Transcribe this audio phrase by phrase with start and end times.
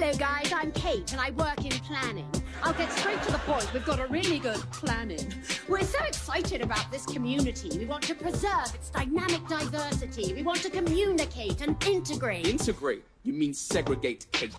[0.00, 0.52] Hello, guys.
[0.52, 2.30] I'm Kate, and I work in planning.
[2.62, 3.68] I'll get straight to the point.
[3.74, 5.34] We've got a really good planning.
[5.68, 7.76] We're so excited about this community.
[7.76, 10.34] We want to preserve its dynamic diversity.
[10.34, 12.46] We want to communicate and integrate.
[12.46, 13.02] Integrate?
[13.24, 14.54] You mean segregate, Kate?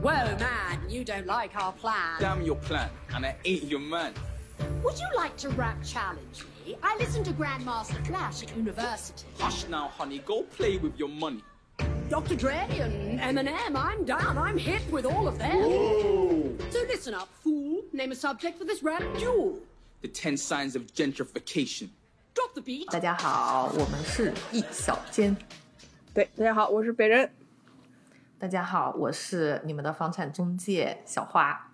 [0.00, 2.18] Whoa, man, you don't like our plan.
[2.18, 4.14] Damn your plan, and I ain't your man.
[4.82, 6.78] Would you like to rap challenge me?
[6.82, 9.26] I listened to Grandmaster Flash at university.
[9.38, 10.20] Hush now, honey.
[10.20, 11.44] Go play with your money.
[12.10, 12.34] Dr.
[12.34, 14.36] Dre and Eminem, I'm down.
[14.36, 16.58] I'm hit with all of them.
[16.72, 17.82] So listen up, fool.
[17.92, 19.60] Name a subject for this rap duel.
[20.02, 21.90] The ten signs of gentrification.
[22.34, 22.90] Drop the beat.
[22.90, 25.36] 大家好，我们是易小坚。
[26.12, 27.30] 对，大家好，我是北人。
[28.40, 31.70] 大家好，我是你们的房产中介小花。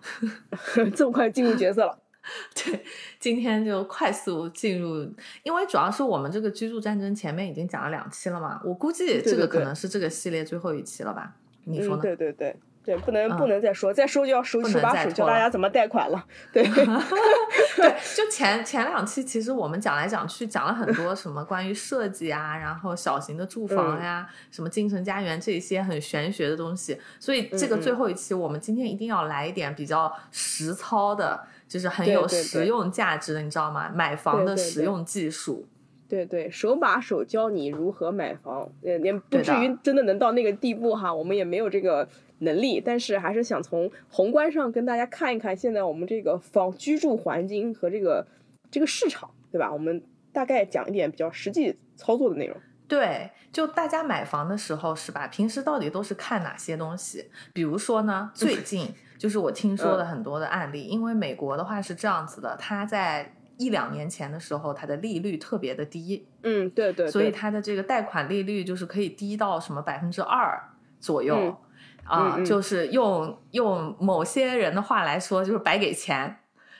[0.95, 1.97] 这么快进入角色了？
[2.55, 2.83] 对，
[3.19, 5.09] 今天就快速进入，
[5.43, 11.33] 因为主要是我们这个居住战争前面已经讲了两期了嘛，我估计这个可能是这个系列最后一期了吧？
[11.65, 12.01] 你说呢？
[12.01, 12.55] 嗯对对对
[12.87, 16.25] 对，不能不能再说，再说就要手手把手教大家怎么贷款了。
[16.53, 16.63] 对
[17.75, 31.43] 对，就前前两期其实我们讲来讲去讲了很多什么关于设计啊，然后小型的住房呀，什么精神家园这些很玄学的东西，所以这个最后一期我们今天一定要来一点比较实操的。
[31.67, 33.91] 就是很有实用价值的，你知道吗？
[33.93, 35.65] 买房的实用技术，
[36.07, 42.07] 对对，手把手教你如何买房，也，也不至于真的能到那个地步哈，我们也没有这个
[42.39, 48.25] 能力，但是还是想从宏观上跟大家看一看现在我们这个房居住环境和这个
[48.71, 49.69] 这个市场，对吧？
[49.73, 52.55] 我们大概讲一点比较实际操作的内容。
[52.87, 55.27] 对，就大家买房的时候是吧？
[55.27, 57.29] 平时到底都是看哪些东西？
[57.51, 58.87] 比如说呢，最近。
[59.17, 70.61] 就是我听说的很多的案例，因为美国的话是这样子的，它在一两年前的时候，它的利率特别的低，嗯，对对，所以它的这个贷款利率就是可以低到什么百分之二
[70.99, 71.57] 左右，
[72.03, 76.37] 啊，就是用用某些人的话来说，就是白给钱，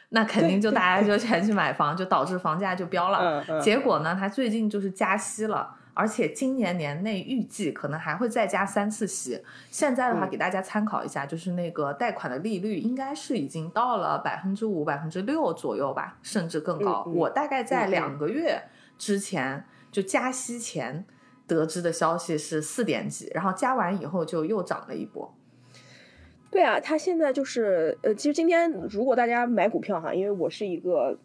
[0.09, 3.43] 那肯定就大家就全去买房，就导致房价就飙了。
[3.59, 5.76] 结果呢，它最近就是加息了。
[5.97, 9.41] 而且今年年内预计可能还会再加三次息。
[9.71, 17.03] 现在的话，给大家参考一下，就是那个贷款的利率应该是已经到了百分之五、百分之六左右吧，甚至更高。
[17.13, 18.61] 我大概在两个月
[18.99, 21.03] 之前就加息前
[21.47, 25.33] 得知的消息是四点几，然后加完以后就又涨了一波。
[26.51, 31.17] 对啊，它现在就是呃，其实今天如果大家买股票哈，因为我是一个。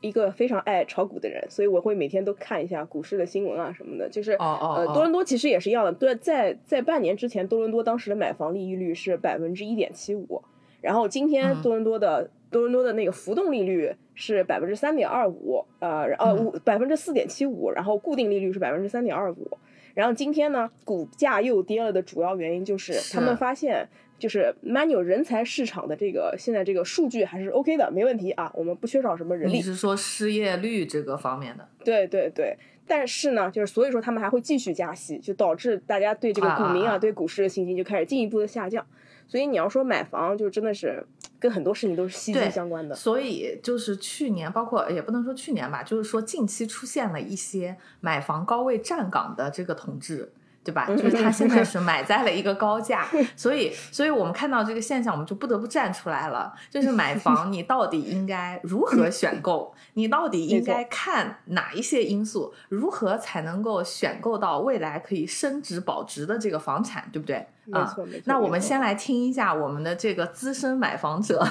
[0.00, 4.08] 一个非常爱炒股的人，所以我会每天都看一下股市的新闻啊什么的。
[4.08, 5.92] 就是呃，多伦多其实也是一样的。
[5.92, 10.42] 对，在在半年之前，多伦多当时的买房利率是百分之一点七五，
[10.80, 19.58] 然后今天多伦多的多伦多的那个浮动利率是百分之三点二五，呃呃五百分之四点七五，然后固定利率是百分之三点二五。
[19.94, 23.88] 然后今天呢，股价又跌了的主要原因就是他们发现。
[24.18, 29.56] 就是 manual 人才市场的这个现在这个数据还是 OK 的，没问题啊，我们不缺少什么人力。
[29.56, 31.68] 你是说失业率这个方面的？
[31.84, 32.56] 对对对，
[32.86, 38.84] 但是呢，就是所以说他们还会继续加息，就导致大家对这个股民啊，对股市的信心就开始进一步的下降。
[39.28, 41.04] 所以你要说买房，就真的是
[41.40, 42.94] 跟很多事情都是息息相关的。
[42.94, 50.32] 所以就是去年，包括也不能说去年吧，就是说近期出现了一些买房高位站岗的这个同志。
[50.66, 50.84] 对吧？
[50.88, 53.06] 就是他现在是买在了一个高价，
[53.36, 56.52] 所以，所以我们看到这个现象，我们就不得不站出来了。
[56.68, 59.72] 就是买 房，你到底应该如何选购？
[59.94, 62.52] 你到底应该看哪一些因素？
[62.68, 67.08] 如何才能够选购到未来可以升值保值的这个房产？
[67.12, 67.46] 对不对？
[67.66, 68.22] 没错，没错。
[68.24, 71.46] 那我们先来听一下我们的这个资深买房者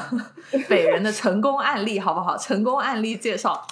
[0.68, 2.38] 北人的成功案例，好不好？
[2.38, 3.66] 成功案例介绍。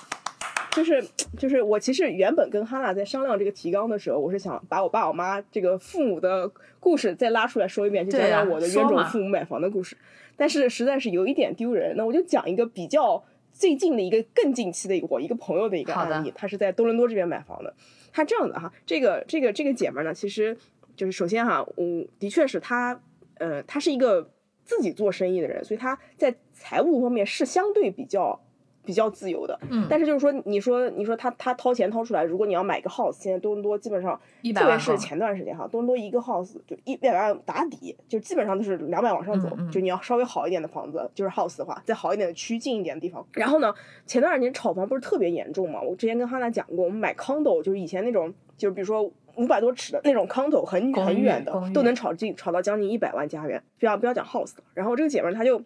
[0.76, 1.04] 就是
[1.38, 9.96] 就是我其实原本跟哈娜在商量这个提纲的时候，我是想把我爸我妈这个父母的故事再拉出来说一遍，就讲讲我的冤种父母买房的故事。
[10.36, 17.72] 但是实在是有一点丢人，那我就讲一个比较最近的一个更近期的一个我一个朋友的一个案例，他是在多伦多这边买房的。
[18.12, 20.58] 他这样的哈，这个这个这个姐们呢，其实
[20.96, 21.86] 就是首先哈，我
[22.18, 23.00] 的确是她
[23.36, 24.28] 呃，她是一个
[24.66, 28.43] 自己做生意的人，所以她在财务方面是相对比较。
[28.86, 34.20] 比较自由的，嗯，但是就是说，你说你说他他掏钱掏出来，如果你要买一个 house，现在多伦多基本上，
[34.54, 43.26] 特别是前段时间哈，多伦多一个 house 就一百万打底，就基本上都是两百往上走，就你要稍微好一点的房子，就是 house 的话，再好一点的区近一点的地方。
[43.34, 43.74] 然后呢，
[44.06, 45.82] 前段时间炒房不是特别严重嘛？
[45.82, 54.64] 我之前跟哈娜讲过，我们买 condo 就是以前那种，就是比如说五百多尺的那种 condo，很很远的都能炒进炒到将近一百万加元，不要不要讲 house 了。
[54.74, 55.64] 然后这个姐妹她就。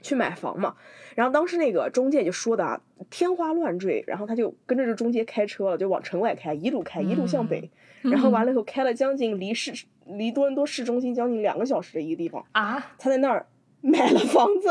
[0.00, 0.74] 去买房嘛。
[1.14, 2.80] 然后当时那个中介就说的啊，
[3.10, 7.70] 天花乱坠，然后他就跟着这中介开车了，就往城外开，一路开，一路向北，
[8.02, 9.72] 然后完了以后开了将近离市
[10.06, 13.46] 离多伦多市中心将近两个小时的一个地方啊，他在那儿
[13.80, 14.68] 买了房子。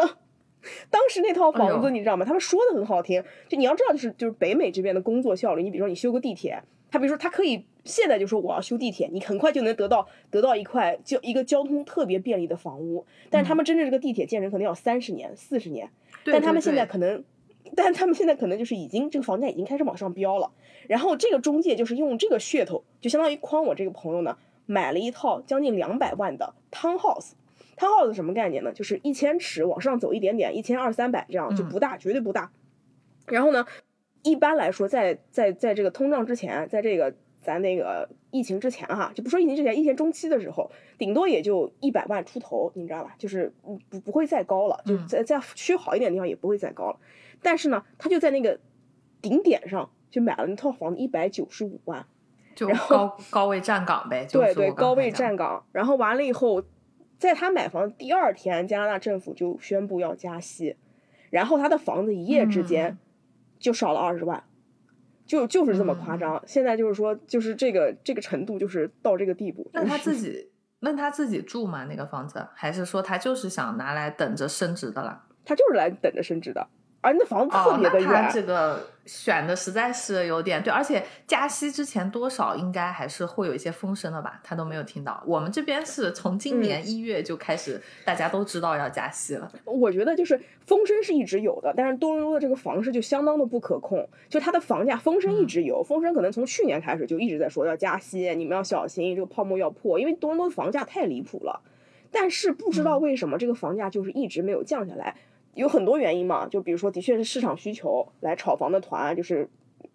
[0.89, 2.25] 当时那套房子你知道吗？
[2.25, 5.63] 他们说的很好听，就你要知道，就是就是北美这边的工作效率。
[5.63, 13.05] 你比如说你修个地铁，他比如说他可以现在就说我要修地铁，你很快就能得到得到一块交一个交通特别便利的房屋。
[13.31, 15.89] 但是他们真正这个地铁建成可能要三十年、四十年，
[16.25, 17.23] 但他们现在可能，
[17.75, 20.51] 但他们现在可能就是已经这个房价已经开始往上飙了。
[20.87, 27.31] 然后这个中介就是用这个噱头，就相当于诓我这个朋友呢，买了一套将近两百万的 townhouse。
[27.77, 28.73] townhouse 什么概念呢？
[28.73, 32.51] 就是一千尺往上走一点点，一千二三百这样就不大，绝对不大。
[33.27, 33.65] 然后呢，
[34.23, 43.15] 一般来说，在在在这个通胀之前，在这个咱那个疫情之前哈，就不说疫情之前，疫情中期的时候，顶多也就一百万出头，你知道吧？
[43.17, 43.53] 就是
[43.89, 46.99] 不不会再高了，就在在区好一点的地方也不会再高了。
[47.41, 48.59] 但是呢，他就在那个
[49.21, 52.05] 顶点上就买了那套房子，一百九十五万，
[52.55, 54.27] 就高高位站岗呗。
[54.31, 55.65] 对 对，高位站岗。
[55.71, 56.63] 然后完了以后。
[57.19, 60.75] 在他买房第二天，加拿大政府就宣布要加息，
[61.31, 62.95] 然后他的房子一夜之间
[63.57, 64.43] 就少了二十万，
[65.27, 66.41] 就就是这么夸张。
[66.47, 69.69] 现在就是说，就是这个这个程度，就是到这个地步。
[69.73, 71.85] 那他自 己，那他自己住吗？
[71.85, 75.23] 那个房子，还是说他就是想拿来等着升值的了？
[75.45, 76.67] 他就是来等着升值的。
[77.07, 84.41] 而那房子特别的远，这个选的实在是有点对，而且加息之前多少应该还是会有一些风声的吧？
[84.43, 85.23] 他都没有听到。
[85.25, 89.49] 我们这边是从今年一月就开始，大家都知道要加息了。
[89.63, 101.61] 我觉得就是风声是一直有的，但是多伦多的这个房市就相当的不可控，就它的房价风声一直有，风声可能从去年开始就一直在说要加息，你们要小心这个泡沫要破，因为多伦多的房价太离谱了。
[102.09, 105.15] 但是不知道为什么这个房价就是一直没有降下来。
[105.57, 109.49] 有很多原因嘛，就比如说，的确是市场需求来炒房的团，就是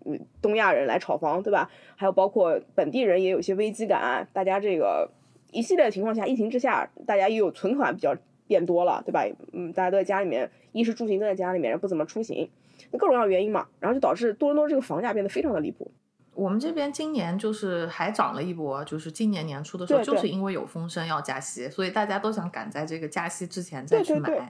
[0.05, 1.71] 嗯东亚人来炒房，对吧？
[1.97, 5.09] 还有包括本地人也有一些危机感，大家这个
[5.53, 8.15] 一系列的情况下，疫情之下，大家也有存款比较
[8.47, 9.25] 变多了，对吧？
[9.53, 12.51] 嗯，大家都在家里面，衣食住行都在家里面，不怎么出行，
[12.91, 15.91] 那各种各样原因嘛，然后就导致多伦多这个房价变得非常的离谱。
[16.35, 24.29] 我们这边今年就是还涨了一波，就是今年年初的时候，就是因为有风声要加息，所以大家都想赶在这个加息之前再去买。
[24.31, 24.49] 对对对，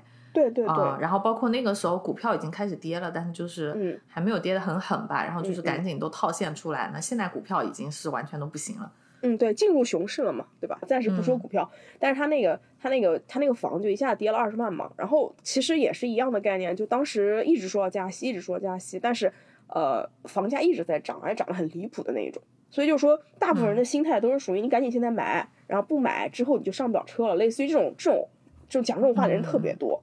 [1.01, 6.91] 然后包括那个时候股票已经开始跌了，但是就是还没有跌得很狠吧，然后就是赶紧都套现出来。
[6.93, 8.91] 那现在股票已经是完全都不行了。
[9.25, 10.77] 嗯，对，进入熊市了嘛，对吧？
[10.87, 11.71] 暂时不说股票，
[12.01, 14.91] 但是他那个他那个他那个房就一下跌了二十万嘛。
[14.97, 19.33] 然后其实也是一样的概念，就当时一直说要加息，一直说加息，但是
[19.69, 22.43] 呃房价一直在涨，还涨得很离谱的那一种。
[22.69, 27.37] 所以就说大部分人的心态都是属于你赶紧现在买，然后不买之后你就上不了车了。
[27.37, 28.29] 类似于这种这种
[28.69, 30.03] 这种讲这种话的人特别多。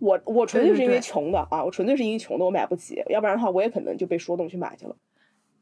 [0.00, 4.96] 我我纯粹是因为穷的啊，我纯粹是因为穷的，我买不起，要不然的话我也可能就被说动去买去了。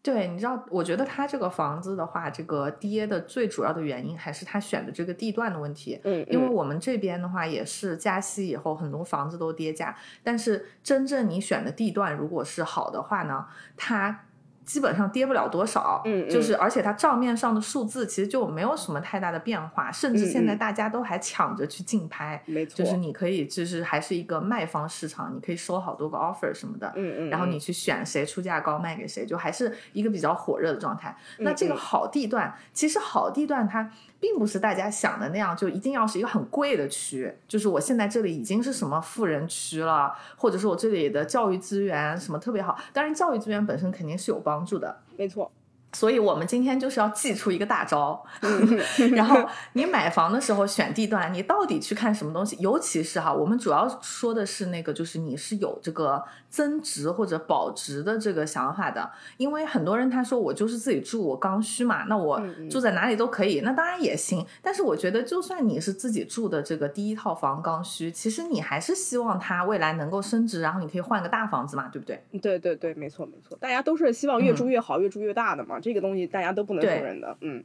[0.01, 6.01] 对，你知道，我觉得他这个房子的话，这个跌的最主要的原因还是他选的这个地段的问题。
[6.05, 13.45] 嗯，因为我们这边的话也是加息以后，很多房子都跌价，但是真正你选的地段如果是好的话呢，
[13.77, 14.25] 它。
[14.69, 31.17] 基本上跌不了多少，嗯，就是而且它账面上的数字其实就没有什么太大的变化，甚至现在大家都还抢着去竞拍，没错，就是你可以就是还是一个卖方市场，你可以收好多个 offer 什么的，嗯嗯，然后你去选谁出价高卖给谁，就还是一个比较火热的状态。
[31.39, 33.91] 那这个好地段，其实好地段它。
[34.21, 37.33] 并不是大家想的那样，就一定要是一个很贵的区。
[37.47, 42.79] 就是我现在这里已经是什么富人区了，或者是我这里的教育资源什么特别好。
[42.93, 45.51] 当然，教育资源本身肯定是有帮助的，没错。
[45.95, 48.23] 所以我们今天就是要祭出一个大招，
[49.17, 52.55] 然后你买房的时候选地段，你到底去看什么东西？
[52.61, 59.11] 尤其是哈，我们主要说的是那个，就是你是有这个增值或者保值的这个想法的。
[59.37, 64.45] 因为很多人他说我就是自己住，我刚需嘛，那我住在哪里都可以，那当然也行。
[64.63, 72.23] 但是我觉得，就算你是自己住的这个第一套房刚需，其实你还是希望它未来能够升值，然后你可以换个大房子嘛，对不对？
[72.41, 75.79] 对对对，没错没错，大家都是希望越住越好，越住越大的嘛。
[75.79, 77.63] 这个东西大家都不能否认的，嗯，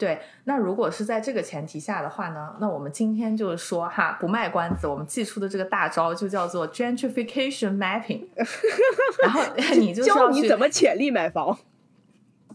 [0.00, 0.18] 对。
[0.44, 8.26] 那如果是在这个前提下的话呢，那我们今天就是说哈，不卖关子，我们寄出的这个大招就叫做 gentrification mapping，
[9.22, 9.42] 然后
[9.78, 11.56] 你就教你怎么潜力买房。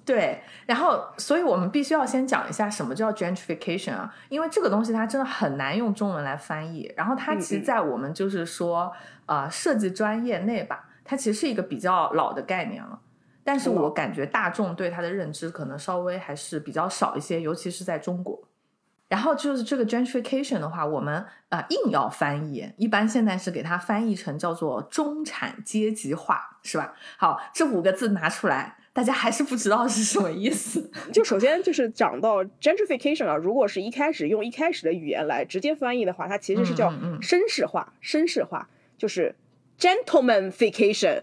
[0.03, 6.91] 对，然后所以我们必须要先讲一下什么叫 gentrification 啊，因为这个东西它真的很难用中文来翻译。
[6.95, 8.91] 然后它其实，在我们就是说
[9.25, 12.99] 呃设计专业内吧，它其实是一个比较老的概念了。
[13.45, 18.43] 但是我感觉大众对它的认知可能稍微还是比较少一些，尤其是在中国。
[19.07, 21.15] 然后就是这个 gentrification 的话，我们
[21.49, 26.95] 啊、呃、硬要翻译，一般现在是给它翻译成叫做中产阶级化，是吧？
[27.17, 30.89] 好，这五个字拿出来，大家还是不知道是什么意思。
[31.13, 39.35] 就首先就是讲到 gentrification 啊，如果是一开始用一开始的语言来直接翻译的话，它其实是叫绅士化，绅士化就是
[39.79, 41.21] gentlemanification，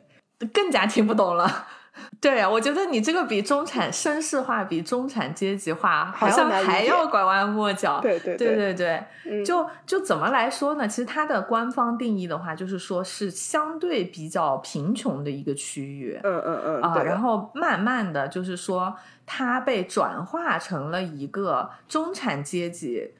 [0.53, 1.67] 更加听不懂了。
[2.21, 8.01] 对啊，我觉得你这个比中产绅士化、比中产阶级化好像还要拐弯抹角。
[8.01, 10.89] 对对对对对，嗯、就就怎么来说呢？
[10.89, 16.19] 其实它的官方定义的话，就是说是相对比较贫穷的一个区域。
[16.23, 18.97] 嗯嗯嗯啊，然后慢慢的就是说，
[19.27, 23.13] 它被转化成了一个中产阶级。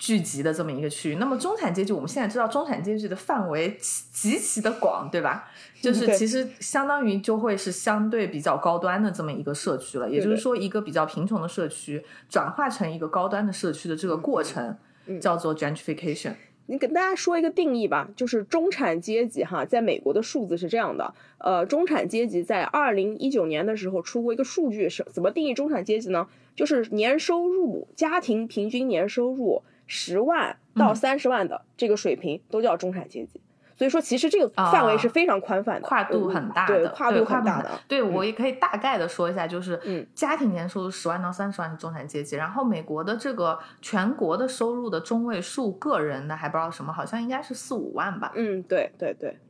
[0.00, 3.76] 聚集的这么一个区域，那么中产阶级，我们现在知道中产阶级的范围
[4.10, 5.46] 极其的广，对吧？
[5.82, 10.08] 就是其实相当于就会是相对比较高端的这么一个社区了。
[10.10, 14.74] 也就是说，一个比较贫穷的社区转化成一个高端的社区的这个过程，
[15.20, 16.32] 叫做 gentrification。
[16.64, 26.26] 你给大家说一个定义吧，就是中产阶级哈，在美国的数字是这样的，呃，中产阶级在二零一九年的时候出过一个数据，是怎么定义中产阶级呢？
[26.56, 29.62] 就是年收入家庭平均年收入。
[29.92, 33.40] 十万到三十万的这个水平都叫中产阶级，
[33.76, 37.68] 所以说其实这个范围是非常宽泛的，跨度很大的，对，跨度很大的。
[37.88, 48.30] 对我也可以大概的说一下，就是嗯，家庭年收入十万到三十万是中产阶级，然后美国的这个全国的收入的中位数，个人的还不知道什么，好像应该是四五万吧。
[48.36, 49.40] 嗯，对对对，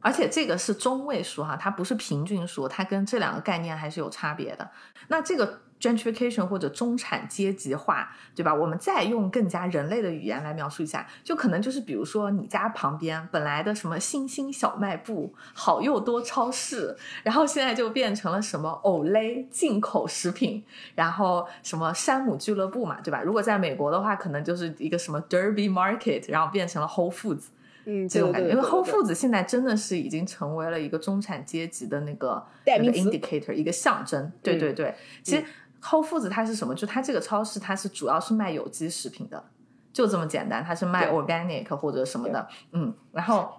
[0.00, 4.70] 而且这个是中位数哈，它不是平均数，它跟这两个概念还是有差别的。
[5.08, 5.60] 那这个。
[5.82, 8.54] Gentrification 或者中产阶级化，对吧？
[8.54, 20.62] 我们再用更加人类的语言来描述一下，就可能就是比如说你家旁边本来的什么新兴小卖部、好又多超市，然后现在就变成了什么 Olay 进口食品，
[20.94, 23.20] 然后什么山姆俱乐部嘛，对吧？
[23.20, 27.46] 如果在美国的话，可能就是一个什么 Derby Market，然后变成了 Whole Foods，
[27.86, 28.50] 嗯，这种感觉。
[28.50, 34.30] 因为 Whole Foods 现在真的是已经成为了一个中产阶级的那个那个 indicator，一个象征。
[34.40, 35.44] 对对对，其实。
[35.82, 36.74] Whole Foods 它是什么？
[36.74, 39.44] 就它这个超市，它是主要是卖有机食品的，
[39.92, 40.64] 就这么简单。
[40.64, 42.94] 它是卖 organic 或者什么的，嗯。
[43.12, 43.50] 然后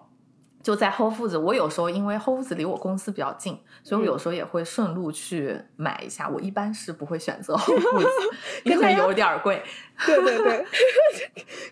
[0.62, 6.30] 就在 Whole Foods，我有时候因为 Whole Foods 离我公司比较近，所以我有时候也会顺路去买一下。
[6.30, 9.62] 我一般是不会选择 Whole Foods，因为有点贵。
[10.06, 10.66] 对对对，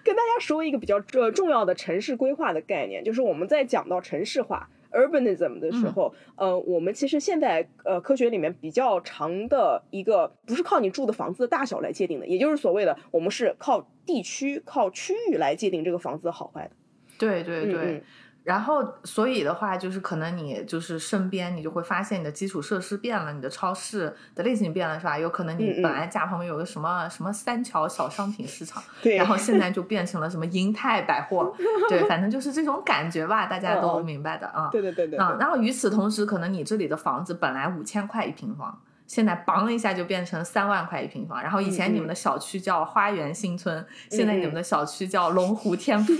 [0.03, 4.67] 跟大家说一个比较呃重要的城市规划的概念，就是我们在讲到城市化。
[4.91, 16.71] Urbanism 的时候，嗯、呃，我们其实现在呃科学里面比较长的一个，不是靠你住的房子的大小来界定的，也就是所谓的我们是靠地区、靠区域来界定这个房子的好坏的。
[17.17, 17.73] 对对对。
[17.73, 18.01] 嗯嗯
[18.43, 25.15] 然后，所以的话，就是可能你就是身边，你就会发现你的基础设施变了，你的超市的类型变了，是吧？
[25.17, 31.55] 有可能你本来家旁边有个什么什么三桥小商品市场， 对，然后现在就变成了什么银泰百货，
[31.87, 34.69] 对，反正就是这种感觉吧，大家都明白的啊。
[34.71, 35.19] 对对对对。
[35.19, 38.81] 啊，然后与此同时，可能你这里的房子本来五千块一平方。
[39.11, 46.13] 现在梆一下就变成三万块一平方，然后以前你们的小区叫花园新村，嗯、现在你们的小区叫龙湖天 府，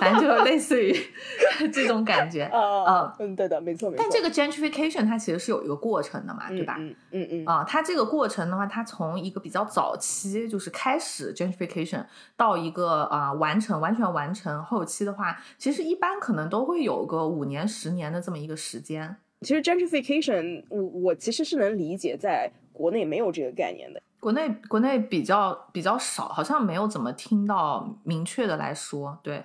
[0.00, 0.90] 反正就类似于
[1.70, 2.44] 这种感觉。
[2.44, 4.02] 啊，嗯，对的，没错没错。
[4.02, 6.76] 但这个 gentrification 它其实是有一个过程的嘛，对吧？
[6.78, 7.44] 嗯嗯嗯。
[7.44, 12.06] 啊，它这个过程的话，它从一个比较早期就是开始 gentrification
[12.38, 19.18] 到一个啊、呃、完成完全完成后期的话，其实一般可能都会有个五年十年的这么一个时间。
[19.40, 24.02] 其实 gentrification，我我其实是能理解，在国内没有这个概念的。
[24.20, 29.18] 国内国内比较比较少，好像没有怎么听到明确的来说。
[29.22, 29.42] 对，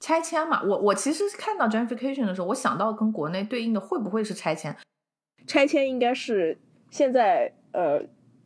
[0.00, 4.74] 拆迁嘛，我我其实看到 gentrification 的时候，我想到跟国内对应的会不会是拆迁？
[5.46, 6.58] 拆迁应该是
[6.90, 8.02] 现在呃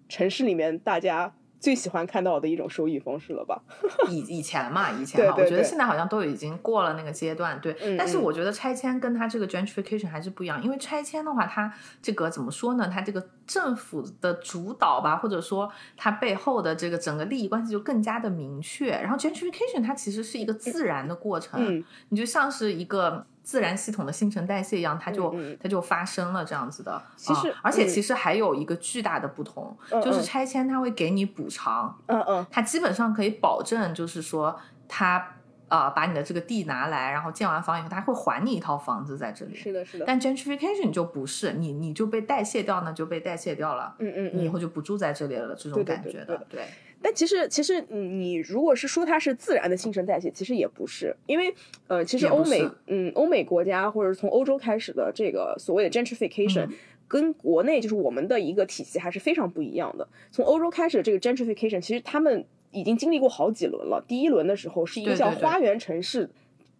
[0.09, 3.63] 城市里面大家最喜欢看到的一种收益方式了吧？
[4.09, 7.77] 以以前嘛，以前嘛，我觉得现在好像都已经过了那个阶段，对。
[7.83, 12.91] 嗯、但是我觉得拆迁跟它这个 gentrification 还是不一样，因为拆迁的话，它这个怎么说呢？
[12.93, 18.91] 它这个政府的主导吧，或者说它背后的这个整个利益关系就更加的明确。
[18.91, 23.27] 然后 gentrification 它其实是一个自然的过程，嗯、你就像是一个。
[23.51, 27.03] 自然系统的新陈代谢一样，它就、嗯、它就发生了这样子的。
[27.17, 31.99] 其实，啊、而且其实还有一个巨大的不同，嗯、就是拆迁它会给你补偿。
[32.07, 35.35] 嗯嗯，它基本上可以保证，就是说它
[35.67, 39.57] 呃把你的这个地拿来，然后建完房以后，它会还你一套房子在这里。
[39.57, 40.05] 是的，是的。
[40.07, 43.97] 但 gentrification 就不是，你你就被代谢掉，呢就被代谢掉了。
[43.99, 46.47] 嗯嗯，你以后就不住在这里了，这种感觉的。
[46.49, 46.69] 对。
[47.03, 51.55] 但其实，其实你如果是说它是自然的新陈代谢，其实也不是，因为
[51.89, 56.73] 呃，其实欧美，嗯，欧美国家或者从欧洲开始的这个所谓的 gentrification，、嗯、
[57.09, 60.07] 跟国内就是我们的一个体系还是非常不一样的。
[60.31, 64.05] 从欧洲开始的这个 gentrification，其实他们已经经历过好几轮了。
[64.07, 66.29] 第一轮的时候是一个叫花园城市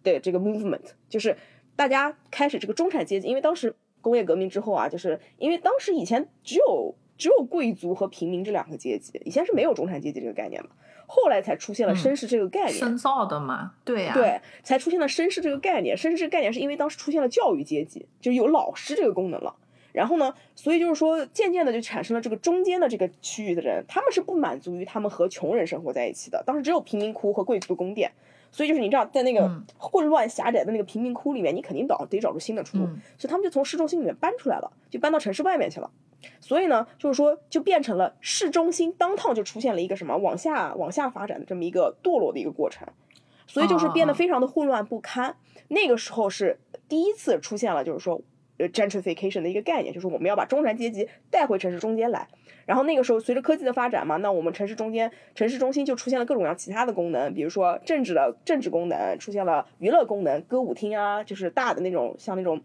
[0.03, 1.35] 的这个 movement，就是
[1.75, 10.69] 大家开始这个中产阶级，因为当时工业革命之后啊，就是因为当时以前只有只有贵族和平民这两个阶级，以前是没有中产阶级这个概念的。
[11.05, 15.95] 后来才出现了绅士这个概念，深造的嘛，对呀，对，才出现了绅士这个概念。
[15.95, 19.55] 绅士这个概念是因为当时出现了教育阶级，就有老师这个功能了。
[19.91, 26.41] 然后呢，所以就是说，渐渐的就产生了这个中间的这个区域的人，他们是不满足于他们和穷人生活在一起的。
[26.43, 28.11] 当时只有贫民窟和贵族宫殿，
[28.51, 32.85] 所以就是你知道，在那个混乱狭窄的那个贫民窟里面，你肯定找得找出新的出路。
[33.17, 35.89] 所以他们就从市中心里面搬出来了，就搬到城市外面去了。
[36.39, 42.87] 所以呢，就是说，就变成了市中心当趟就出现了一个什么往下往下发展的这么一个堕落的一个过程，
[43.47, 45.35] 所以就是变得非常的混乱不堪。
[45.69, 48.21] 那个时候是第一次出现了，就是说，呃
[48.69, 52.27] ，gentrification 的一个概念，就是我们要把中产阶级带回城市中间来。
[52.65, 62.61] 然后那个时候随着科技的发展嘛，那我们城市中间城市中心就出现了各种各样其他的功能，比如说政治的政治功能，出现了娱乐功能，歌舞厅啊，就是大的那种像那种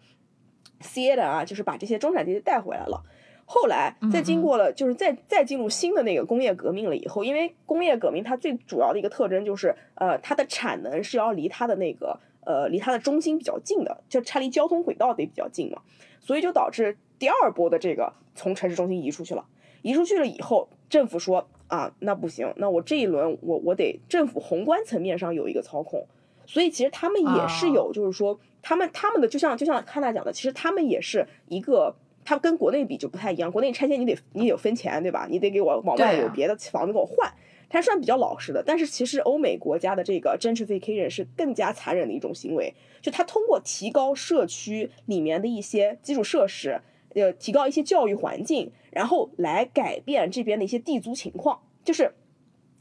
[0.82, 3.02] theater 啊，就是把这些中产阶级带回来了。
[3.48, 15.82] 后来，再经过了，就是再再进入新的那个工业革命了以后，因为工业革命它最主要的一个特征就是，呃，它的产能是要离它的那个，呃，离它的中心比较近的，就它离交通轨道得比较近嘛，
[16.20, 19.44] 所以就导致第二波的这个从城市中心移出去了，
[19.82, 26.06] 移出去了以后，政府说啊，那不行，那我这一轮我我得政府宏观层面上有一个操控，
[26.46, 31.94] 所以其实他们也是有，就是说他们他们的就像就像康纳讲的，其实他们也是一个。
[32.28, 35.28] 它跟国内比就不太一样，国内拆迁你得你得分钱，对吧？
[35.30, 37.32] 你得给我往外有别的房子给我换，
[37.68, 38.62] 它算比较老实的。
[38.64, 46.80] 但是其实欧美国家的这个 gentrification 是更加残忍的一种行为，就它通过提高社区里面的一些基础设施，
[47.14, 52.12] 呃，提高一些教育环境，然后来改变这边的一些地租情况，就是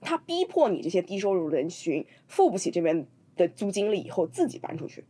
[0.01, 5.04] 它逼迫你这些低收入人群付不起这边的租金了以后自己搬出去。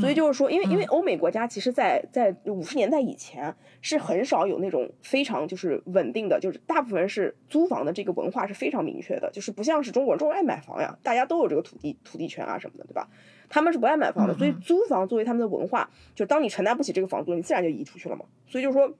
[0.00, 13.08] 所以就是说，因为因为欧美国家其实，在在五十年代以前是很少有那种非常就是稳定的，就是大部分人是租房的这个文化是非常明确的，就是不像是中国人，中国人爱买房呀，大家都有这个土地土地权啊什么的，对吧？
[13.48, 18.24] 他们是不爱买房的，所以租房作为他们的文化，就当你承担不起这个房租，你自然就移出去了嘛。
[18.46, 18.90] 所以就是说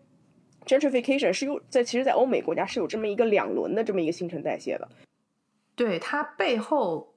[0.66, 4.88] ，gentrification 是有在其实，在欧美国家是有这么一个两轮的这么一个新陈代谢的，
[5.74, 7.12] 对它背后。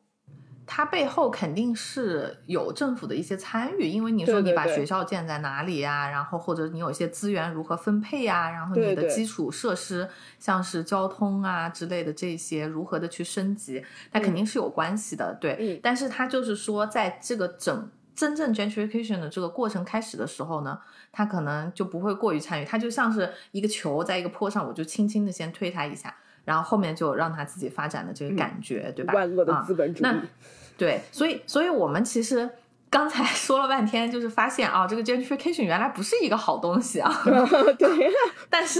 [0.68, 15.80] 它背后肯定是有政府的一些参与，因为你说你把学校建在哪里呀，然后或者你有一些资源如何分配呀，然后你的基础设施像是交通啊之类的这些如何的去升级，它肯定是有关系的，对。
[15.84, 20.80] 但是它就是说，在这个整真正 gentrification 的这个过程开始的时候呢，
[21.12, 26.16] 它可能就不会过于参与，它就像是一个球在一个坡上，我就轻轻的先推它一下。
[26.46, 29.14] 然后后面就让他自己发展的这个感觉，对吧？
[29.14, 30.08] 万恶的资本主义。
[30.78, 32.50] 对，所以，所以我们其实。
[32.96, 37.14] 刚才说了半天，就是发现啊，这个 gentrification 原来不是一个好东西啊。
[37.78, 38.10] 对，
[38.50, 38.80] 但是，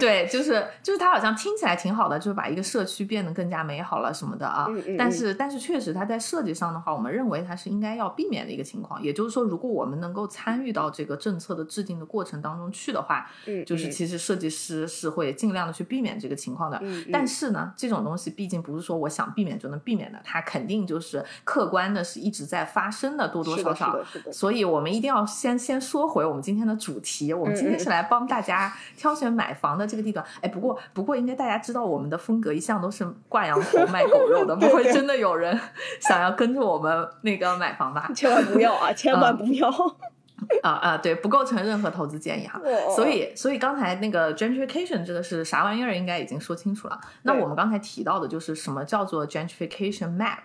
[0.00, 4.66] 对，就是就是它好像听起来挺好的，就是把一个社区变得更加美好了什么的啊。
[4.96, 9.02] 但是，但是确实它在设计上的话，我们认为它是应该要避免的一个情况。
[9.02, 13.30] 也就是说，如果我们能够参与到这个政策的制定的过程当中去的话，
[13.66, 16.80] 就是其实设计师是会尽量的去避免这个情况的。
[17.12, 23.33] 但是呢，这种东西毕竟不是说我想避免就能避免的，它肯定就是客观的是一直在发生的。
[23.42, 23.98] 多多少少，
[24.30, 27.32] 所以我们一定要先先说回我们今天的主题。
[27.32, 30.24] 我们今天是来帮大家挑选买房的这个地段。
[30.40, 35.58] 哎，不过不过，应该大家知道我们的风格一向都是挂羊头卖狗肉的， 不会真的有人
[36.00, 38.10] 想要跟着我们那个买房吧？
[38.14, 38.92] 千万不要啊！
[38.94, 39.68] 千万不要
[40.62, 40.96] 啊啊！
[40.98, 42.60] 对，不构成任何投资建议哈。
[42.94, 47.00] 所以所以刚才那个 gentrification 这个是啥玩意儿，应该已经说清楚了。
[47.22, 50.38] 那我们刚才提到的就是什么叫做 gentrification map？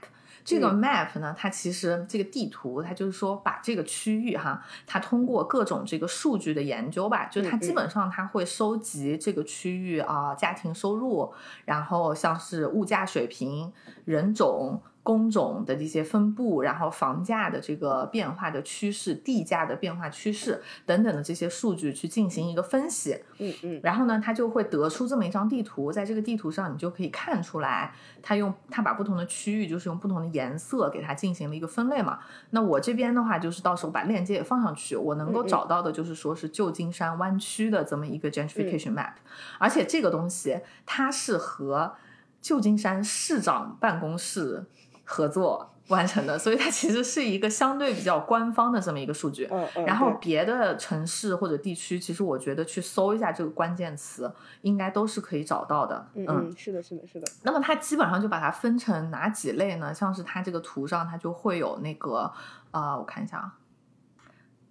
[0.43, 11.33] 这个 map 呢，它其实这个地图，它就是说把这个区域哈，它通过各种这个数据的研究吧，就它基本上它会收集这个区域啊家庭收入，
[11.65, 13.71] 然后像是物价水平、
[14.05, 14.81] 人种。
[15.09, 27.91] 工种的这些分布，然后房价的这个变化的趋势、地价的变化趋势等等的这些数据去进行一个分析，嗯嗯，然后呢，它就会得出这么一张地图，在这个地图上，你就可以看出来，
[28.21, 32.19] 它用它把不同的区域，就是用不同的颜色给它进行了一个分类嘛。
[32.51, 39.13] 那我这边的话，就是到时候把链接也放上去，我能够找到的就是说是旧金山湾区的这么一个 gentrification map，
[39.57, 41.95] 而且这个东西它是和
[42.41, 44.65] 旧金山市长办公室。
[45.11, 49.47] 合作完成的， 所以它其实是一个相对比较官方的这么一个数据。
[49.51, 49.85] 嗯嗯。
[49.85, 56.07] 然后别的城市或者地区，其实我觉得去搜一下这个关键词，应该都是可以找到的。
[56.13, 57.27] 嗯嗯，是的，是的，是的。
[57.41, 59.91] 那么它基本上就把它分成哪几类呢？
[59.91, 62.31] 像是它这个图上，它就会有那个
[62.69, 63.57] 呃，我看一下啊，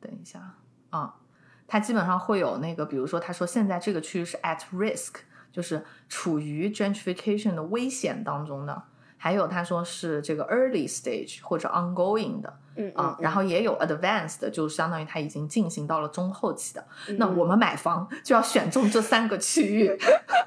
[0.00, 0.54] 等一下
[0.90, 1.16] 啊，
[1.66, 5.14] 它基本上会有那个，比如说他说现在这个区域是 at risk，
[5.50, 8.84] 就是处于 gentrification 的危险当中的。
[9.18, 16.86] 还有他说是这个 early stage 或者 ongoing 的，嗯啊，然后也有 advanced，就相当于它已经进行到了中后期的。
[17.08, 19.98] 嗯那我们买房就要选中这三个区域，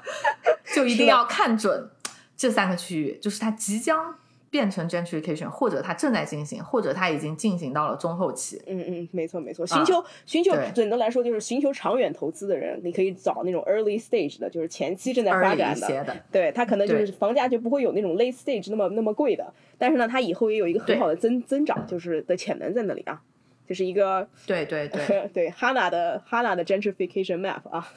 [0.74, 1.90] 就一定要看准
[2.36, 4.16] 这三个区域，就是它即将。
[4.52, 8.60] 变成 gentrification，或者它正在进行，或者它已经进行到了中后期。
[8.66, 9.66] 嗯嗯，没错没错。
[9.66, 16.16] 寻求寻求，总的来说就是寻求长远投资的人，你可以找那种 early stage 的，就是前期正在发展的。
[16.30, 23.22] 对，它可能就是房价就不会有那种 late stage 那么那么贵的，但是呢，它以后也有一个很好的增增长，就是的潜能在那里啊。
[23.66, 27.88] 就是一个对对对 对 Hana 的 Hana 的 gentrification map 啊。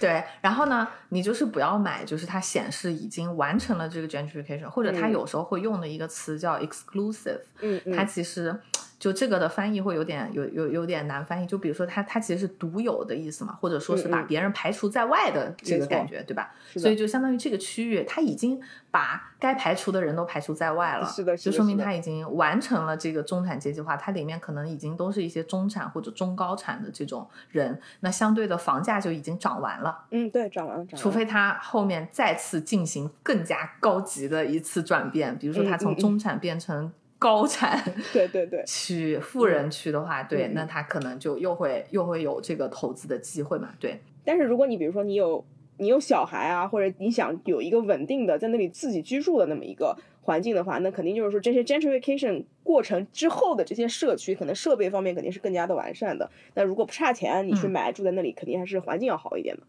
[0.00, 8.54] 对，然后呢，你就是不要买，就是它显示已经完成了这个 gentrification，或者它有时候会用的一个词叫 exclusive，嗯，它其实。
[8.98, 16.54] 就这个的翻译会有点有有有点难翻译，就比如说它它其实是独有的意思嘛，或者说是把别人排除在外的这个感觉，对吧？
[16.76, 18.58] 所以就相当于这个区域，它已经
[18.90, 36.90] 把该排除的人都排除在外了，是的，就说明它已经完成了这个中产阶级化，它里面可能已经都是一些中产或者中高产的这种人，那相对的房价就已经涨完了，嗯，对，涨完了，除非它后面再次进行更加高级的一次转变，比如说它从中产变成。
[37.18, 44.00] 高产 对对对区富人区的话，对，那他可能就又会又会有这个投资的机会嘛，对。
[44.24, 45.44] 但是如果你比如说你有
[45.78, 56.30] 你有小孩啊，或者你想有一个稳定的在那里自己居住的那么一个环境的话，那肯定就是说这些 gentrification 过程之后的这些社区，可能设备方面肯定是更加的完善的。
[56.54, 59.62] 那如果不差钱，你去买住在那里，肯定还是环境要好一点的。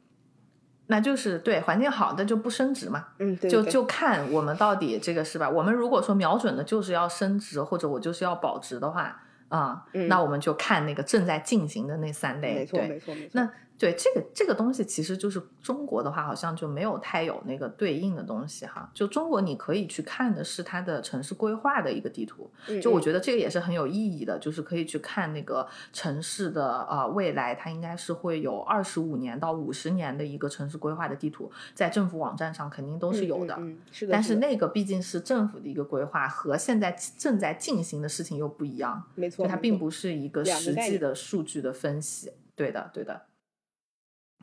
[0.87, 5.49] 那就是对环境好的就不升值嘛，嗯，就就看我们到底这个是吧？
[5.49, 13.29] 我们如果说瞄准的就是要升值，或者我就是要保值的话，啊，那我们就看那个正在进行的那三类，没错，没错，没错。
[13.33, 18.89] 那对这个这个东西，其实就是中国的话，好像就没有太有那个对应的东西哈。
[18.93, 22.49] 就中国，你可以去看的是它的城市规划的一个地图。
[22.81, 33.55] 就我觉得这个也是很有意义的，就是可以去看那个城市的呃未来，它应该是会有二十五年到五十年的一个城市规划的地图，在政府网站上肯定都是有的。
[33.91, 34.11] 是的。
[34.11, 39.03] 但是那个毕竟是政府的一个规划，和现在正在进行的事情又不一样。
[39.13, 39.47] 没错。
[39.47, 42.31] 它并不是一个实际的数据的分析。
[42.55, 43.21] 对的，对的。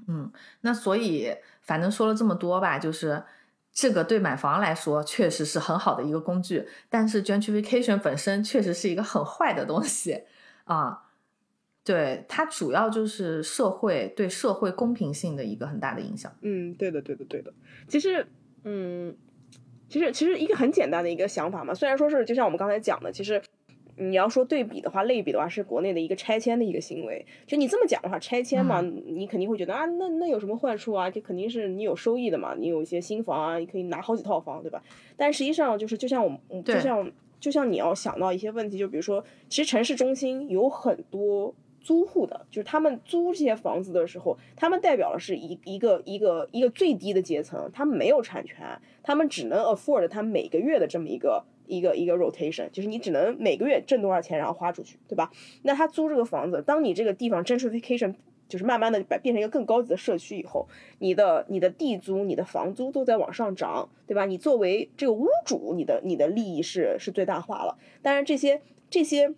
[0.06, 0.30] 嗯，
[0.60, 3.22] 那所以反正说了这么多吧，就是
[3.72, 10.24] 这个对买房来说确实是很好的一个工具，但是 gentrification 本身确实是一个很坏的东西
[10.64, 11.00] 啊。
[11.82, 16.34] 对它主要就是社会对社会公平性的一个很大的影响。
[16.40, 17.52] 嗯，对的，对的，对的。
[17.88, 18.26] 其实，
[18.64, 19.14] 嗯，
[19.88, 23.42] 其实其实一个很简单的一个想法嘛，虽然说是就像我们刚才讲的，其实。
[23.96, 27.24] 你要说对比的话，类比的话是国内的一个拆迁的一个行为。
[27.46, 31.08] 就你这么讲的话，拆迁嘛，你肯定会觉得啊，那那有什么坏处啊？
[31.08, 34.82] 这肯定是你有收益的嘛，你有一些新房啊，你可以拿好几套房，对吧？
[35.16, 51.44] 但实际上就是，就像我们，就像就像你要想到一些问题，就比如说，其实城市中心有很多租户的，就是他们租这些房子的时候，他们代表的是一一个一个一个最低的阶层，他们没有产权，他们只能 afford 他每个月的这么一个。
[51.66, 55.30] 一个一个 rotation，就是你只能每个月挣多少钱，然后花出去，对吧？
[55.62, 58.14] 那他租这个房子，当你这个地方 gentrification
[58.46, 64.26] 就是慢慢的变变成一个更高级的社区以后，你的你的地租、你的房租都在往上涨，对吧？
[64.26, 67.78] 你作为这个屋主，你的你的利益是是最大化了。
[68.02, 69.34] 当然，这些这些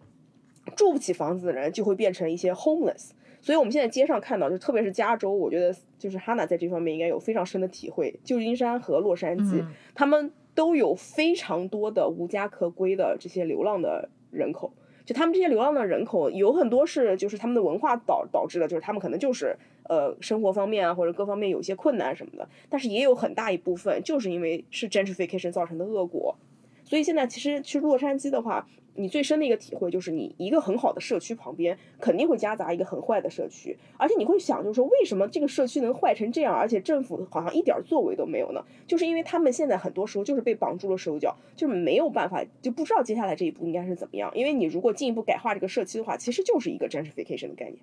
[0.75, 3.11] 住不起房子的人就会变成一些 homeless。
[3.41, 8.19] 所以我们现在街上看到，就特别是加州，我觉得就是哈娜在这方面应该有非常深的体会。
[8.25, 10.33] 旧金山和洛杉矶，他们。
[10.57, 14.73] 都有非常多的无家可归的这些流浪的人口，
[15.05, 26.35] 就他们这些流浪的人口有很多是就是他们的文化导导致的，就是他们可能就是呃生活方面啊或者各方面有些困难什么的，但是也有很大一部分就是因为是 gentrification 造成的恶果，
[26.83, 28.66] 所以现在其实去洛杉矶的话。
[28.97, 38.65] 你最深的一个体会就是，你一个很好的社区旁边肯定会夹杂一个很坏的社区，而且你会想，就是说为什么这个社区能坏成这样，而且政府好像一点作为都没有呢？
[38.87, 44.31] 就是因为他们现在很多时候就是被绑住了手脚，就是没有办法，就不知道接下来这一步应该是怎么样。
[44.35, 47.77] 因为你如果进一步改化这个社区的话，其实就是一个 gentrification 的概念。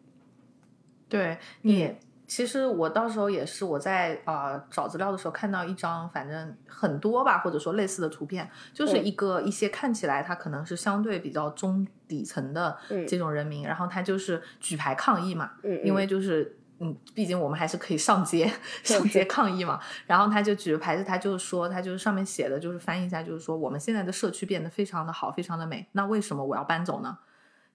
[1.10, 1.89] 对你。
[2.33, 12.75] 其实我到时候也是我在啊找资料的时候看到一张，反正很多吧，或者说类似的图片，就是一个一些看起来他可能是相对比较中底层的
[13.07, 15.51] 这种人民，然后他就是举牌抗议嘛，
[15.83, 16.57] 因为就是。
[16.79, 18.51] 嗯，毕竟我们还是可以上街
[18.83, 19.79] 上街抗议嘛。
[20.07, 25.87] 然后他就举着牌子，他就说，他就是上面写的就是翻译一下，就是说我们现在的社区变得非常的好，非常的美。
[25.91, 27.15] 那为什么我要搬走呢？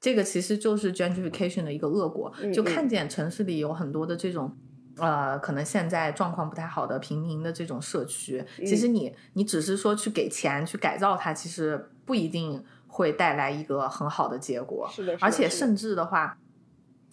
[0.01, 4.57] 这个其实就是 gentrification 的一个恶果，就看见城市里有很多的这种
[4.97, 14.89] 呃，可能现在状况不太好的平民的这种社区，其实你你只是说去给钱去改造它，其实不一定会带来一个很好的结果。
[14.91, 16.39] 是的，而且甚至的话。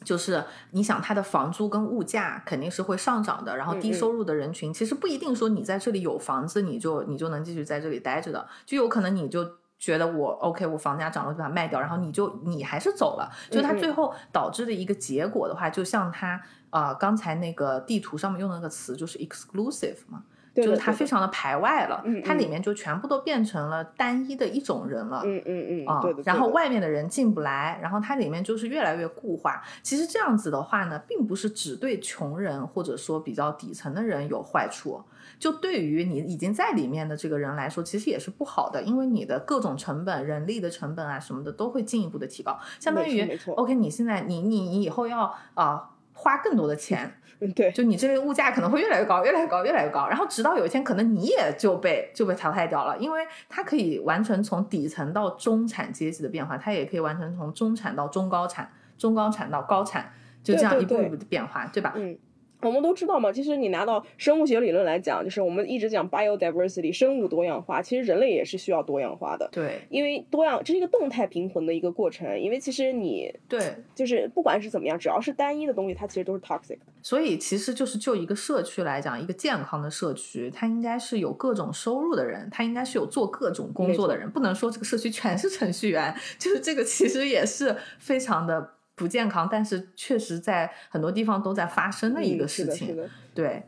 [0.03, 3.57] 就是你想，它的房租跟物价肯定是会上涨的。
[3.57, 8.47] 然后低收入的人群，其实不一定说你在这里有房子，你就你就能继续在这里待着的。
[8.67, 9.43] 就有可能你就
[9.77, 13.31] 觉得我 OK，我房价涨了就把它卖掉，然后你就你还是走了。
[13.49, 20.23] 就它最后导致的一个结果的话，就像它啊刚才那个地图上面用的那个词，就是 exclusive 嘛。
[20.55, 29.61] 就是它非常的排外了，它里面就全部都变成了单一的一种人了，嗯嗯嗯，啊，然后外面的人进不来，然后它里面就是越来越固化。
[29.83, 35.03] 其实这样子的话呢，并不是只对穷人或者说比较底层的人有坏处，
[35.39, 47.19] 就对于你已经在里面的这个人来说，其实也是不好的，因为你的各种成本、人力的成本啊什么的都会进一步的提高，相当于 OK，你现在你你你以后要啊花更多的钱。
[47.41, 61.91] 嗯，对，就你这个物价可能会越来越高，越来越高，越来越高，然后直到有一天，可能你也就被就被淘汰掉了，因为它可以完成从底层到中产阶级的变化，它也可以完成从中产到中高产，中高产到高产，就这样一步一步的变化，对吧？
[61.97, 62.17] 嗯。
[62.65, 69.47] 我们都知道嘛，其实你拿到生物学理论来讲，就是我们一直讲 biodiversity 生物多样化，其实人类也是需要多样化的。
[69.51, 72.25] 对，因为多样这是一个动态平衡的一个过程。
[72.39, 76.77] 因为其实你对，就是不管是怎么样，只要是单一的东西，它其实都是 toxic。
[77.01, 88.74] 所以其实就是就一个社区来讲，一个健康的社区，它应该是有各种收入的人，它应该是有做各种工作的人，不能说这个社区全是程序员， 就是这个其实也是非常的。
[88.95, 92.97] 不健康，但是确实在很多地方都在发生的一个事情，
[93.33, 93.61] 对，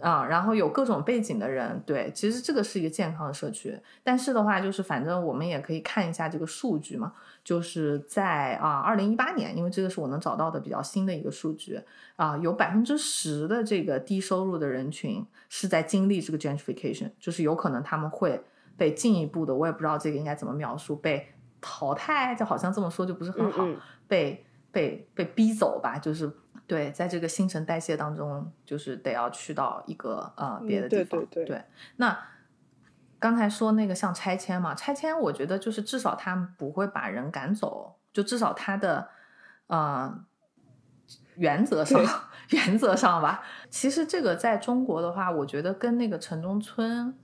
[0.00, 3.78] 啊，然后有各种背景的人，对，其实这个是一个健康的社区。
[4.02, 7.12] 但是的话，就是反正我们也可以看一下这个数据嘛，
[7.44, 11.80] 就是在啊，二零一八年，因为这个是我能找到的比较新的一个数据
[12.16, 18.42] 啊，有百分之十的这个低收入的人群是在经历这个 gentrification，就是有可能他们会
[18.76, 21.28] 被进一步的，我也不知道这个应该怎么描述，被
[21.60, 23.64] 淘汰，就好像这么说就不是很好，
[24.08, 24.44] 被。
[24.74, 26.30] 被被逼走吧，就是
[26.66, 31.24] 对，在这个新陈代谢当中，就是得要去到一个呃别的地方。
[31.30, 31.64] 对对对。
[31.96, 32.18] 那
[33.18, 39.08] 刚才说那个像拆迁嘛，拆迁我觉得就是至少他们不会把人赶走，就至少他的
[39.68, 40.24] 呃
[41.36, 42.04] 原则上
[42.50, 43.42] 原则上吧。
[43.70, 47.16] 其实这个在中国的话，我觉得跟那个城中村。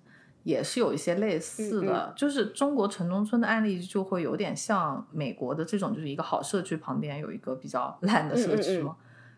[0.43, 8.97] 也是有一些类似的，就是中国城中村的案例就会有点像美国的这种，就是一个好社区旁边有一个比较烂的社区嘛，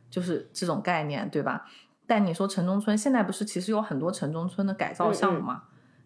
[0.09, 1.67] 就是这种概念，对吧？
[2.07, 5.63] 但你说城中村现在不是其实有很多城中村的改造项目嘛？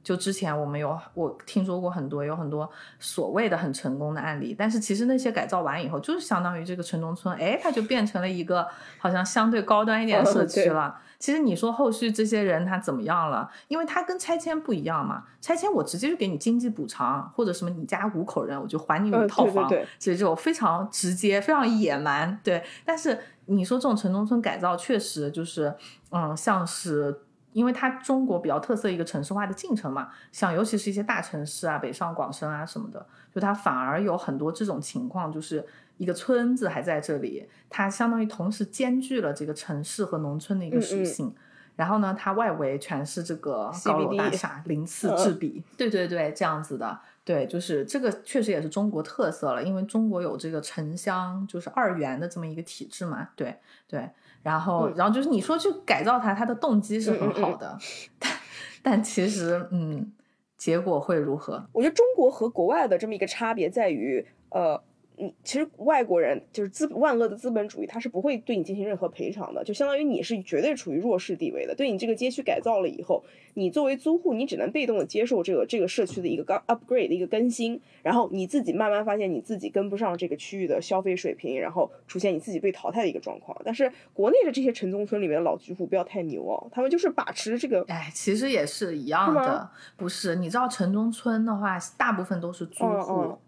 [0.06, 10.96] 就之前我们有我听说过很多，有很多所谓的很成功的案例，但是其实那些改造完以后，就是相当于这个城中村，哎，它就变成了一个好像相对高端一点的社区了。
[11.18, 13.50] 其实你说后续这些人他怎么样了？
[13.66, 22.38] 因为他跟拆迁不一样嘛，拆迁我直接就给你经济补偿，或者什么你家五口人我就还你五套房，所以这种非常直接、非常野蛮。
[22.44, 25.74] 对，但是你说这种城中村改造，确实就是，
[26.10, 27.22] 嗯，像是
[27.56, 35.66] 因为它中国比较特色一个城市化的进程嘛，像尤其是一些大城市啊，北上广深啊什么的，就它反而有很多这种情况，就是。
[35.98, 41.34] 一个村子还在这里，它相当于同时兼具了这个城市和农村的一个属性。
[41.74, 45.64] 然后呢，它外围全是这个高楼大厦，鳞次栉比。
[45.74, 53.30] 对对对，这样子的，对，就是这个确实也是中国特色了，因为中国有这个城乡就是二元的这么一个体制嘛。
[53.34, 53.56] 对
[53.88, 54.10] 对，
[54.46, 57.76] 然后然后就是你说去改造它，它的动机是很好的，
[58.20, 58.32] 但
[58.80, 60.12] 但其实嗯，
[60.56, 61.66] 结果会如何？
[61.72, 64.80] 我觉得中国和国外的这么一个差别在于，呃。
[65.18, 71.74] 你其实外国人就是资万恶的资本主义，他是不会对你进行任何赔偿的，就相当于你是绝对处于弱势地位的。
[71.74, 73.24] 对你这个街区改造了以后，
[73.54, 83.56] 你作为租户，你只能被动的接受这个这个社区的一个刚 upgrade 的一个更新，然后你自己慢慢发现你自己跟不上这个区域的消费水平，然后出现你自己被淘汰的一个状况。
[83.64, 90.36] 但是国内的这些城中村里面的老居户不要太牛哦，他们就是把持这个，哎，其实也是一样的，不是？
[90.36, 93.38] 你知道城中村的话，大部分都是租户。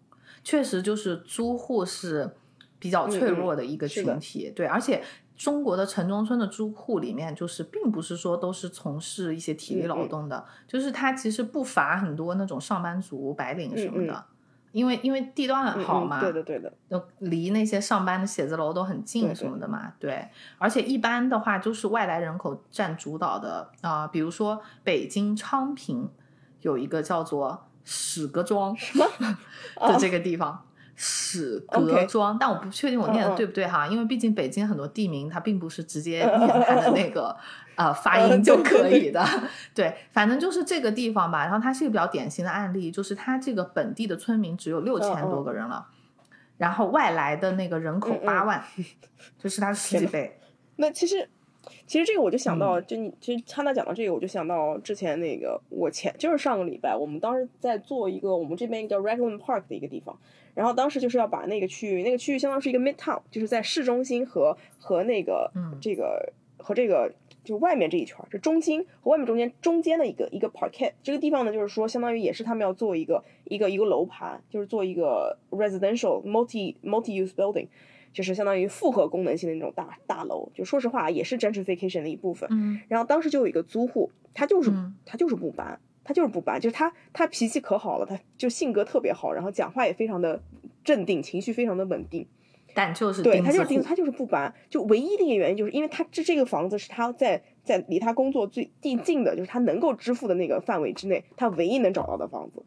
[0.48, 2.34] 确实，就是租户是
[2.78, 5.04] 比较脆弱的一个群体，对，而且
[5.36, 14.24] 中国的城中村的租户里面，就是并不是说都是从事一些体力劳动的，就是他其实不乏很多那种上班族、白领什么的。
[14.72, 20.26] 因为因为地段好嘛，对的对的，都离那些上班的写字楼都很近什么的嘛，对。
[20.56, 26.08] 而且一般的话，就是外来人口占主导的啊，比如说北京昌平
[26.62, 28.76] 有一个叫做史阁庄
[29.76, 30.62] 的这个地方。
[31.00, 37.36] 史格庄，但我不确定我念的对不对哈，因为毕竟北京很多地名它并不是直接念它的那个
[37.76, 39.24] 呃发音就可以的，
[39.72, 41.44] 对，反正就是这个地方吧。
[41.44, 45.86] 然后它是一个比较典型的案例，就是它这个本地的村民只有六千多个人了，
[46.56, 48.60] 然后外来的那个人口八万，
[49.38, 50.40] 就是它十几倍。
[50.74, 51.30] 那其实
[51.88, 60.16] 其实这个我就想到，就你其实他那讲到这个，我就想到之前那个我前就是上个礼拜，我们当时在做一个我们这边一个叫 Raglan Park 的一个地方。
[60.54, 67.10] 然后当时就是要把那个区域，那个区域相当于是一个 midtown，就是在市中心和和那个这个和这个
[67.44, 70.92] 就外面这一圈儿，就中心和外面中间中间的一个一个 parket。
[71.02, 77.68] 这个地方呢，就是说相当于也是他们要做一个一个一个楼盘，就是做一个 residential multi multi use building，
[78.18, 80.50] 就是相当于复合功能性的那种大大楼。
[80.52, 82.48] 就说实话，也是 gentrification 的一部分。
[82.50, 82.80] 嗯。
[82.88, 84.72] 然后当时就有一个租户，他就是
[85.06, 85.78] 他就是不搬。
[86.02, 90.42] 他就是不搬，就是他，他脾气可好了，他就性格特别好，然后讲话也非常的
[90.82, 92.26] 镇定，情绪非常的稳定。
[92.72, 94.54] 但就是对他就是定，他就是不搬。
[94.70, 102.64] 就唯一的一个原因，就是因为他这这个房子是他在在离他工作最近近的，就是他能够支付的那个范围之内，他唯一能找到的房子。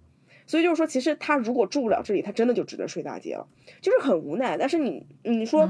[0.51, 3.47] 所以就是说，其实他如果住不了这里，他真的就只能睡大街了，
[3.79, 4.57] 就是很无奈。
[4.57, 5.65] 但是你你说，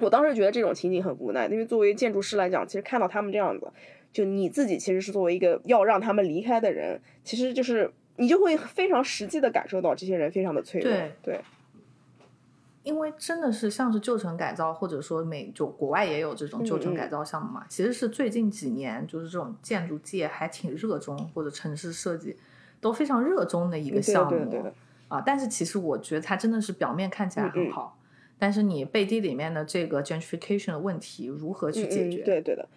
[0.00, 3.70] 我当时觉得这种情景很无奈，因为作为建筑师来讲，其实看到他们这样子。
[4.10, 10.90] 就你自己其实是作为一个要让他们离开的人，其实就是你就会非常实际的感受到这些人非常的脆弱。
[10.90, 11.40] 对对，
[12.82, 22.34] 因为真的是像是旧城改造，或者说美就国外也有这种旧城改造项目嘛，其实是最近几年就是这种建筑界还挺热衷，或者城市设计
[22.80, 24.72] 都非常热衷的一个项目
[25.08, 25.22] 啊。
[25.24, 27.98] 但是其实我觉得它真的是表面看起来很好，
[28.38, 32.22] 但是你背地里面的这个 gentrification 的问题如何去解决？
[32.22, 32.68] 对对的。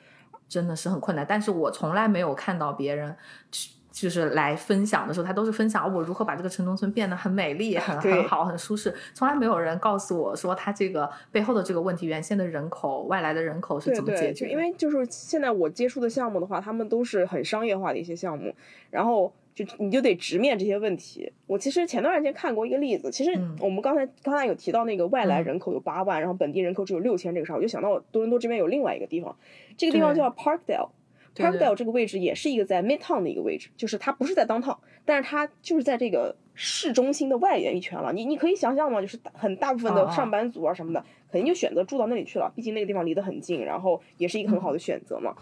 [0.50, 3.16] 真的是很困难，但是我从来没有看到别人
[3.54, 8.94] 去，就是来分享的时候，他都是分享我如何把这个城中村变得很美丽、很 很好、很舒适。
[9.14, 14.50] 从来没有人告诉我说他这个背后的这个问题，原先的人口、外来的人口是怎么解决？
[14.50, 18.54] 因为就是现在我接触的项目的话，他们都是很商业化的一些项目，
[18.90, 19.32] 然后。
[19.54, 21.32] 就你就得直面这些问题。
[21.48, 29.38] 我其实前段时间看过一个例子，其实我们刚才刚才有提到那个外来人口有八万，然后本地人口只有六千这个事儿，我就想到多伦多这边有另外一个地方，
[29.78, 30.90] 这个地方叫 Parkdale。
[31.34, 38.12] Parkdale 这个位置也是一个在 Midtown 的一个位置，就是它不是在 Downtown，但是它就是在这个市中心的外缘一圈了。
[38.12, 39.00] 你你可以想象吗？
[39.00, 45.34] 就是很大部分的上班族啊什么的，肯定就选择住到那里去了，毕竟那个地方离得很近，然后也是一个很好的选择嘛。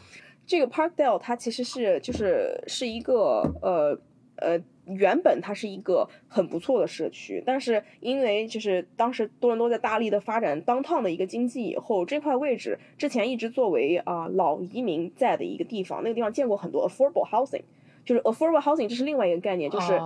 [0.50, 3.96] 这个 Parkdale 它其实是就是是一个呃
[4.38, 17.62] 呃原本它是一个很不错的社区，但是因为就是当时多伦多在大力的发展 downtown 的一个经济以后，这块位置之前一直作为啊老移民在的一个地方，那个地方见过很多 affordable housing，
[18.04, 20.02] 就是 affordable housing 这是另外一个概念，就是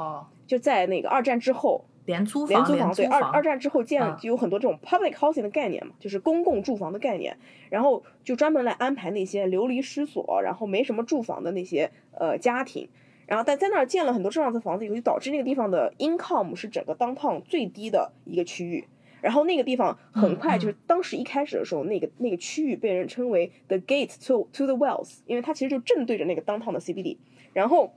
[0.45, 1.85] 就在那个二战之后。
[2.05, 7.37] 廉租房，廉租房对二二战之后建就有很多这种 public housing 的概念嘛，就是公共住房的概念，
[7.69, 12.89] 然后就专门来安排那些流离失所，然后没什么住房的那些呃家庭，
[13.25, 18.85] 然后但在那儿建了很多这样子房子以后，就导致那个地方的 income 是整个 downtown 最低的一个区域，
[19.21, 27.17] 然后那个地方很快就是当时一开始的时候，那个那个区域被人称为 the gate to to the wealth，因为它其实就正对着那个 downtown 的 CBD，
[27.53, 27.93] 然后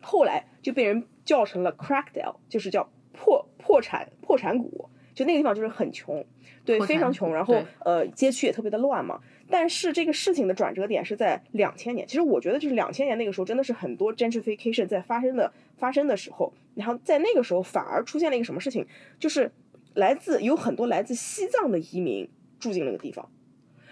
[0.00, 2.88] 后来就被人叫成了 Crackdale，就是叫。
[3.18, 6.24] 破破产破产股，就那个地方就是很穷，
[6.64, 7.34] 对，非常穷。
[7.34, 9.18] 然后呃，街区也特别的乱嘛。
[9.50, 12.06] 但是这个事情的转折点是在两千年。
[12.06, 16.52] 其实我觉得就是两千年那个时候，真的是很多 gentrification 在发生的发生的时候。
[16.76, 18.86] 然后在那个时候反而出现了一个什么事情，
[19.18, 19.50] 就是
[19.94, 22.28] 来自有很多来自西藏的移民
[22.60, 23.28] 住进那个地方，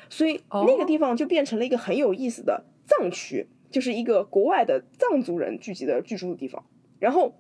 [0.08, 6.64] 所以那个地方就变成了一个很有意思的藏区，就是一个国外的藏族人聚集的居住的地方。
[7.00, 7.34] 然后。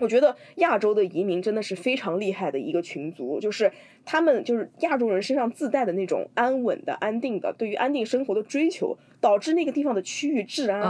[0.00, 3.70] 我觉得亚洲的移民真的是非常厉害的一个群族，就是
[4.04, 10.82] 他们就是亚洲人身上自带的那种安稳的、安定的，对于安定生活的追求，导致那个地方的区域治安，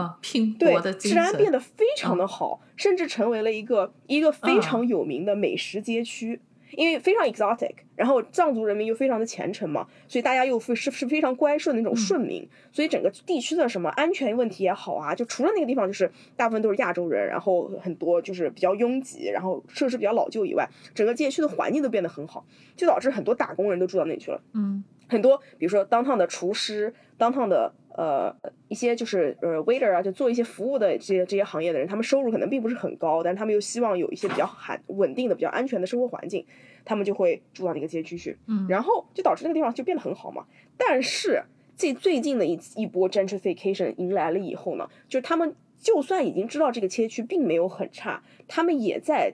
[0.54, 6.40] 对治安变得非常的好，甚至成为了一个一个非常有名的美食街区。
[6.72, 22.44] 因为非常 exotic，然后藏族人民又非常的虔诚嘛，所以大家又非是是非常乖顺的那种顺民，所以整个地区的什么安全问题也好啊，就除了那个地方就是大部分都是亚洲人，然后很多就是比较拥挤，然后设施比较老旧以外，整个街区的环境都变得很好，
[22.76, 24.40] 就导致很多打工人都住到那里去了。
[24.54, 28.34] 嗯，很多，比如说当趟的厨师，当趟的呃
[28.68, 36.44] 一些就是呃 waiter 啊，就做一些服务的这些这些行业的人，他们收入可能并不是很高，但是他们又希望有一些比较很稳定的、比较安全的生活环境，
[36.84, 40.46] 他们就会住到那个街区去，嗯，然后就导致那个地方就变得很好嘛。
[40.76, 41.42] 但是
[41.76, 49.32] 最最近的一一波 gentrification 迎来了以后呢，就是他们就算已经知道这个街区并没有很差，他们也在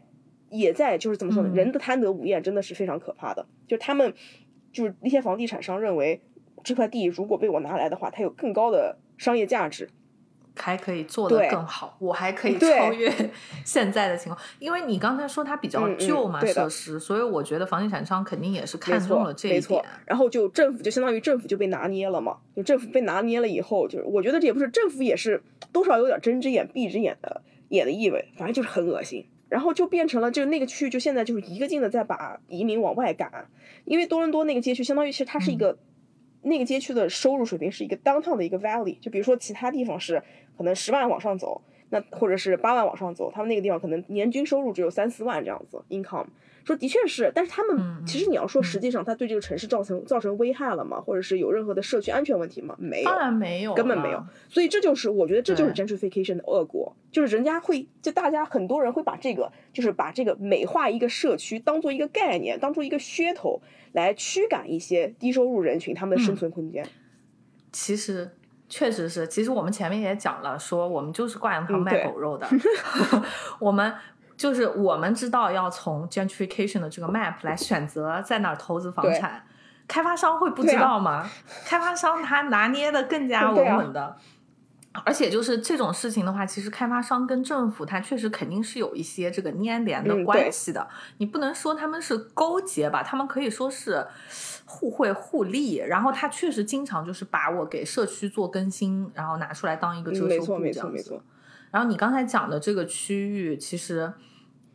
[0.50, 4.14] 也在就是怎么说呢，人的贪得无厌真的是非常可怕的，就他们。
[4.72, 6.20] 就是那些房地产商认为，
[6.66, 9.88] 这块地如果被我拿来的话，它有更高的商业价值，
[10.56, 13.08] 还可以做得更好，我还可以超越
[13.64, 14.44] 现在的情况。
[14.58, 19.80] 因为你刚才说它比较旧嘛设施，所以我觉得房地产商肯定也是看中了这一点。
[20.06, 25.40] 然后就政府就相当于政府就被拿捏了嘛，就政府被拿捏了以后，就是我觉得这也不是政府也是
[25.72, 29.24] 多少有点睁只眼闭只眼的眼的意味，反正就是很恶心。
[29.48, 33.48] 然后就变成了，就那个区域就现在就是一个劲的在把移民往外赶，
[33.84, 35.78] 因为多伦多那个街区相当于其实它是一个，
[36.46, 40.22] 那个街区的收入水平是一个 downtown 的一个 valley，就比如说其他地方是
[40.56, 46.26] 可能十万往上走，那或者是八万往上走，他们那个地方可能年均收入只有三四万这样子 income。
[46.66, 51.00] 说的确是，但是他们其实你要说实际上他对这个城市造成造成危害了吗？
[51.00, 52.74] 或者是有任何的社区安全问题吗？
[52.76, 54.20] 没有，当然没有，根本没有。
[54.48, 63.62] 所以这就是我觉得这就是 gentrification 的恶果，就是人家会就大家很多人会把这个就是把这个美化一个社区当做一个概念，当做一个噱头
[63.92, 66.84] 来驱赶一些低收入人群他们的生存空间。
[67.70, 68.28] 其实
[68.68, 72.48] 确实是，其实我们前面也讲了，说我们就是挂羊头卖狗肉的
[73.60, 73.94] 我们。
[74.36, 79.42] 就是我们知道要从 gentrification 的这个 map 来选择在哪儿投资房产，
[79.88, 81.28] 开发商会不知道吗？
[81.64, 84.16] 开发商他拿捏的更加稳稳的，
[85.04, 90.86] 而且就是这种事情的话，其实开发商跟政府他确实肯定是有一些这个粘连的关系的。
[91.18, 94.06] 你不能说他们是勾结吧，他们可以说是
[94.64, 95.76] 互惠互利。
[95.76, 101.20] 然后他确实经常就是把我给社区做更新，然后拿出来当一个遮羞布这样子。
[101.70, 104.12] 然后你刚才讲的这个区域，其实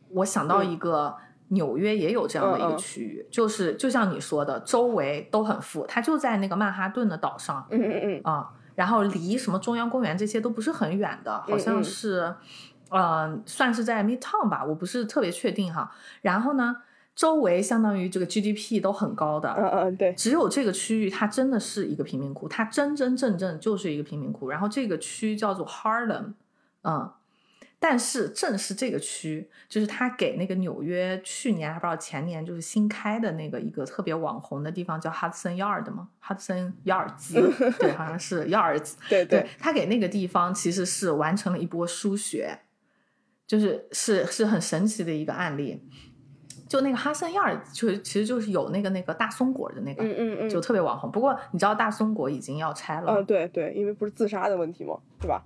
[0.09, 1.15] 我想到一个
[1.47, 12.33] 纽约也有这样的一个区域，就是就像你说的，周围都很富，它就在那个曼哈顿的岛上，嗯嗯嗯啊，然后离什么中央公园这些都不是很远的，好像是，
[12.89, 15.91] 嗯，算是在 Midtown 吧，我不是特别确定哈。
[16.21, 16.77] 然后呢，
[17.15, 24.49] 周围相当于这个 GDP 都很高的，嗯嗯对，只有这个区域它真的是一个贫民窟，它真真正正就是一个贫民窟。
[24.49, 26.33] 然后这个区叫做 Harlem。
[26.83, 27.11] 嗯，
[27.79, 37.33] 但是正是这个区，就是他给那个纽约去年还不知道前年就是新开的那个一个特别网红的地方叫 Hudson Yard 嘛，Hudson Yards，
[37.79, 42.59] 对，好像是 Yards，对对，他给那个地方其实是完成了一波输血，
[43.47, 45.83] 就是是是很神奇的一个案例。
[46.67, 51.11] 就那个 Hudson Yard，就其实就是有那个那个大松果的那个，嗯嗯嗯，就特别网红。
[51.11, 54.97] 不过你知道大松果已经要拆了，嗯，对对，因为不是自杀的问题吗？
[55.19, 55.43] 对吧？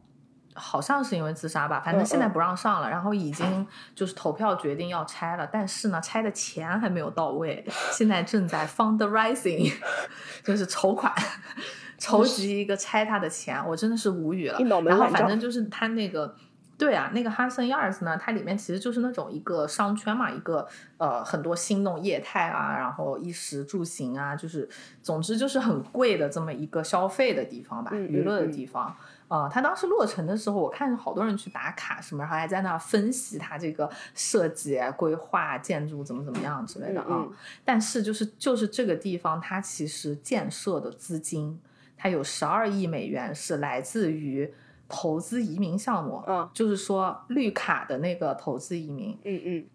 [0.58, 9.70] 好像是因为自杀吧，反正现在不让上了，然后已经就是投票决定要拆了，但是呢，拆的钱还没有到位，现在正在 fundraising，
[10.46, 11.14] 就是筹款，
[12.00, 14.58] 筹集一个拆它的钱，我真的是无语了。
[14.86, 16.34] 然后反正就是他那个，
[16.78, 20.66] 对啊，那个 Hudson Yards 呢，它里面其实就是那种一个商圈嘛，一个
[20.98, 24.70] 呃很多新弄业态啊，然后衣食住行啊，就是
[25.02, 28.96] 总之就是很贵的这么一个消费的地方吧，娱乐的地方。
[29.28, 37.26] 啊，他当时落成的时候，我看好多人去打卡什么，然后还在那分析他这个设计、规划、建筑怎么怎么样之类的啊。
[37.64, 41.60] 但是就是就是这个地方，它其实建设的资金，
[41.98, 44.54] 它有十二亿美元是来自于
[44.88, 49.66] 投资移民项目，嗯，就是说绿卡的那个投资移民，嗯嗯，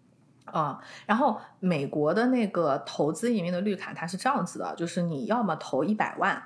[0.45, 6.41] 啊，然后美国的那个投资移民的绿卡，它是这样子的，就是你要么投一百万，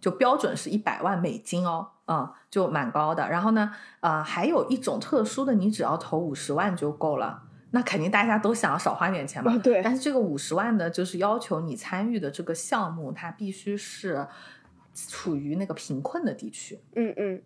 [0.00, 1.88] 就标准是一百万美金哦。
[2.06, 3.28] 嗯，就蛮高的。
[3.30, 7.44] 然后呢，呃，还有一种特殊的，你只要投五十万就够了。
[7.70, 9.56] 那肯定大家都想要少花点钱嘛。
[9.58, 9.80] 对。
[9.80, 14.26] 但是这个五十万呢，就是要求你参与的这个项目，它必须是
[14.92, 16.80] 处于那个贫困的地区。
[16.96, 17.42] 嗯嗯。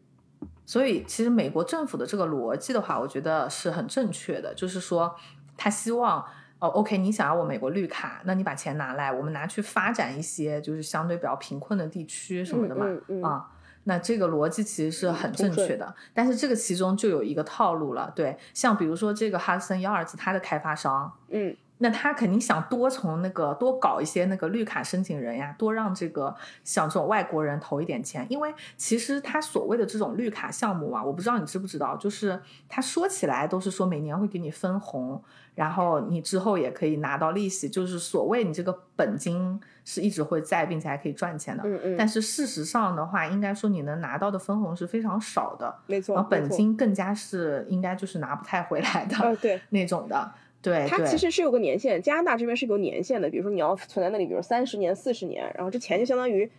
[0.64, 4.54] 所以，其实美国政府的这个逻辑的话，我觉得是很正确的。
[4.54, 5.14] 就是说，
[5.58, 6.24] 他希望
[6.64, 12.86] 哦，OK，你想要我美国绿卡，那你把钱拿来，我们拿去发展一些就是相对比较贫困的地区什么的嘛。
[13.22, 13.50] 啊。
[13.86, 35.20] 那这个逻辑其实是很正确的，但是这个其中就有一个套路了，对，像比如说这个哈森幺二七它的开发商，嗯那他肯定想多从那个多搞一些那个绿卡申请人呀，多让这个像这种外国人投一点钱，因为其实他所谓的这种绿卡项目啊，我不知道你知不知道，就是他说起来都是说每年会给你分红，
[35.56, 41.64] 然后你之后也可以拿到利息，就是所谓你这个本金是一直会在，并且还可以赚钱的。
[41.66, 41.96] 嗯嗯。
[41.98, 46.14] 但是事实上的话，应该说你能拿到的分红是非常少的，没错。
[46.14, 50.32] 然后本金更加是应该就是拿不太回来的，对 那种的。
[50.64, 56.50] 对，它其实是有个年限，加拿大这边是有年限的，比如说你要存在那里，比如三十年、四十年，然后这钱就相当于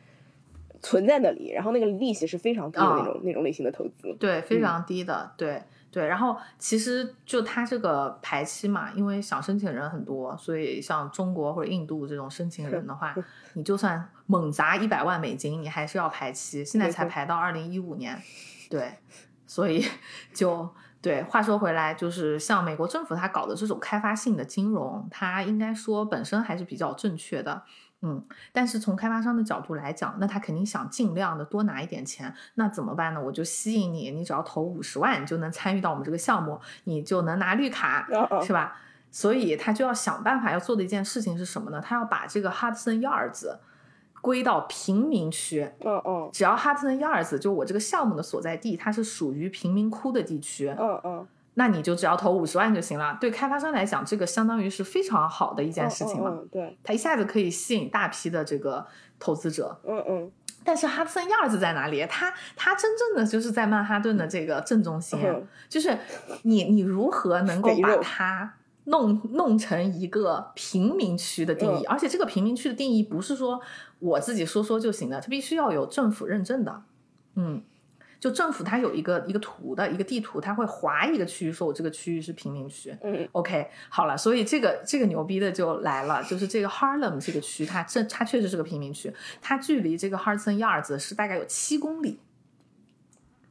[0.80, 6.06] 存在那里，然后那个利息是非常低的那种那种类型的投资，对，非常低的，对对。
[6.06, 13.16] 然后其实就它这个排期嘛，因为想申请人很多，所以像中国或者印度这种申请人的话，
[13.56, 18.22] 你就算猛砸一百万美金，你还是要排期，现在才排到二零一五年，
[18.70, 18.92] 对，
[19.48, 19.84] 所以
[20.32, 20.70] 就。
[21.06, 27.62] 对，话说回来，就是像美国政府它搞的这种开发性的金融，它应该说本身还是比较正确的，
[28.02, 28.26] 嗯。
[28.52, 33.22] 但是从开发商的角度来讲，那他肯定想尽量的多拿一点钱，那怎么办呢？
[33.22, 38.08] 我就吸引你，你只要投五十万，你就能参与到我们这个项目，你就能拿绿卡，
[38.42, 38.76] 是吧？
[39.12, 41.80] 所以他就要想办法要做的一件事情是什么呢？
[41.80, 43.56] 他要把这个 Hudson Yards。
[44.26, 53.16] 归到贫民区，嗯嗯，只要哈特森亚尔兹就我这个项目的所在地，它是属于贫民窟的地区，嗯嗯，那你就只要投五十万就行了。
[53.22, 58.84] 对开发商来讲，这个相当于是非常好的一件事情了，对，它一下子可以吸引大批的这个
[59.20, 60.32] 投资者，嗯嗯。
[60.64, 62.04] 但是哈特森亚尔兹在哪里？
[62.10, 65.20] 它它真正的就是在曼哈顿的这个正中心，
[65.70, 65.96] 就是
[66.42, 68.54] 你你如何能够把它。
[68.86, 73.60] 弄弄成一个贫民区的定义，而且这个贫民区的定义不是说
[74.00, 76.84] 我自己说说就行的，它必须要有政府认证的。
[77.36, 77.62] 嗯，
[78.20, 82.96] 就政府它有一个一个图的一个地图，它会划一个区域，说我这个区域是贫民区。
[83.04, 89.12] 嗯，OK，好了，所以这个这个牛逼的就来了，就是这个 Harlem 这个区，它这它确实是个贫民区，
[89.42, 92.20] 它距离这个 Hudson Yards 是大概有七公里，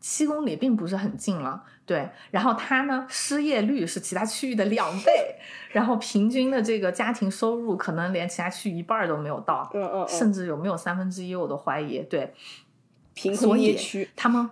[0.07, 1.65] 七公里并不是很近了。
[1.87, 5.37] 对，然后它呢，失业率是其他区域的两倍，
[5.73, 12.03] 然后平均的这个家庭收入可能连其他区一半都没有到，嗯嗯，甚至有没有三分之一我都怀疑。
[12.03, 12.35] 对，
[13.15, 14.51] 贫困街区，他们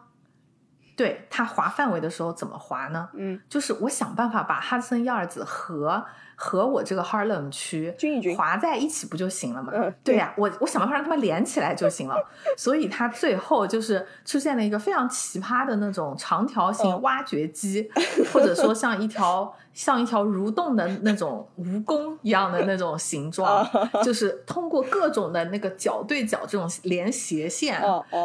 [0.97, 3.11] 对他划范围的时候怎么划呢？
[3.13, 6.07] 嗯，就是我想办法把哈森亚尔子和。
[6.45, 7.95] 和我这个 Harlem 区
[8.37, 9.73] 划在一起不就行了吗？
[10.03, 12.17] 对呀，我我想办法让他们连起来就行了。
[12.59, 17.89] 所以它最后就是出现了一个非常奇葩的那种长条形挖掘机，
[18.33, 23.65] 或者说像一条 像一条蠕动的那种蜈蚣一样的那种形状，
[24.03, 27.81] 就是通过各种的那个角对角这种连斜线，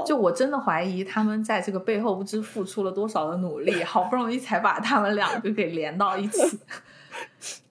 [0.07, 6.59] 就我真的怀疑他们在这个背后不知付出了多少的努力，好不容易才把他们两个给连到一起。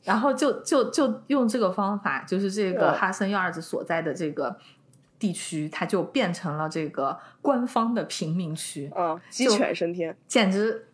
[0.06, 4.56] 然后就就就用这个方法，就是这个哈森亚尔子所在的这个
[5.18, 10.86] 地区，它就变成了这个官方的贫民区啊，鸡犬升天，简直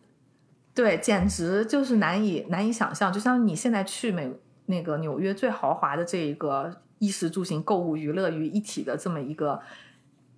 [0.73, 3.13] 对，简直就是难以难以想象。
[3.13, 4.31] 就像你现在去美
[4.65, 9.61] 那个纽约最豪华的这一个衣食住行、购物、娱乐于一体的这么一个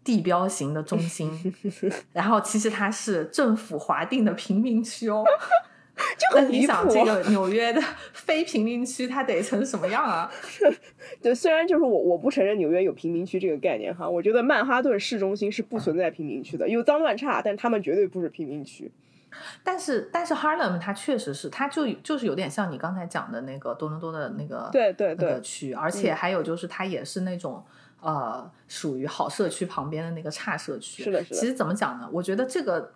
[0.04, 1.32] 地标型的中心，
[2.12, 5.24] 然后其实它是政府划定的贫民区哦。
[6.20, 7.82] 就很理想，这个 纽约的
[8.12, 10.30] 非贫民区它得成什么样啊？
[11.22, 18.92] 对，虽然就是我我不承认纽约有贫民区这个概念哈，我觉得曼哈顿市中心是不存在贫民区的，有脏乱差，但他们绝对不是贫民区。
[19.64, 27.64] 但是但是 Harlem 它确实是，它就就是有点像你刚才讲的那个多伦多的那个对对对区，而且还有就是它也是那种
[28.02, 31.04] 呃属于好社区旁边的那个差社区。
[31.04, 31.36] 是的，是的。
[31.40, 32.10] 其实怎么讲呢？
[32.12, 32.92] 我觉得这个。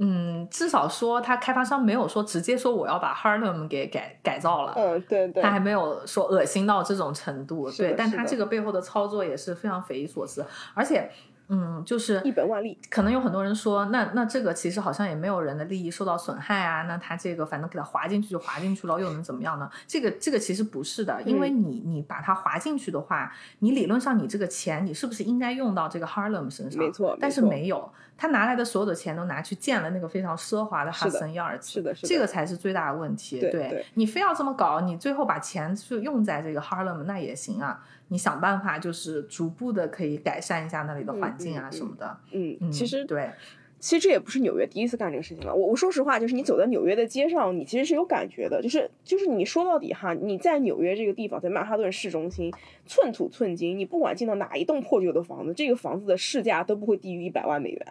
[0.00, 10.44] 嗯，至少说他开发商没有说直接说我要把 Harlem 给改改造了，嗯，对对，他还没有说恶心到这种程度，对，但他这个背后的操作也是非常匪夷所思，
[10.74, 11.10] 而且。
[11.52, 12.78] 嗯，就是一本万利。
[12.88, 16.82] 可能有很多人说，那那这个其实好像也没有人的利益受到损害啊。
[16.84, 19.68] 那他这个反正给他划进去就划进去了，又能怎么样呢？
[19.84, 26.80] 这个这个其实不是的，因为你你把它划进去的话，你理论上你这个钱你是不是应该用到这个 Harlem 身上？
[26.80, 33.40] 没错，但是没有，他拿来的所有的钱都拿去建了那个非常奢华的 Hudson Yards，是的，是的，这个才是最大的问题。
[33.40, 37.82] 对，你非要这么搞，你最后把钱就用在这个 Harlem 那也行啊。
[38.12, 42.18] 你想办法，就是逐步的可以改善一下那里的环境啊什么的。
[42.32, 43.30] 嗯，其实对，
[43.78, 45.54] 其实这也不是纽约第一次干这个事情了。
[45.54, 48.60] 我我说实话，就是你走在纽约的街上，你其实是有感觉的。
[48.60, 52.52] 就是就是你说到底哈，你在纽约这个地方，在曼哈顿市中心，
[52.84, 57.86] 寸土寸金，你不管进到哪一栋破旧的房子，这个房子的市价都不会低于一百万美元。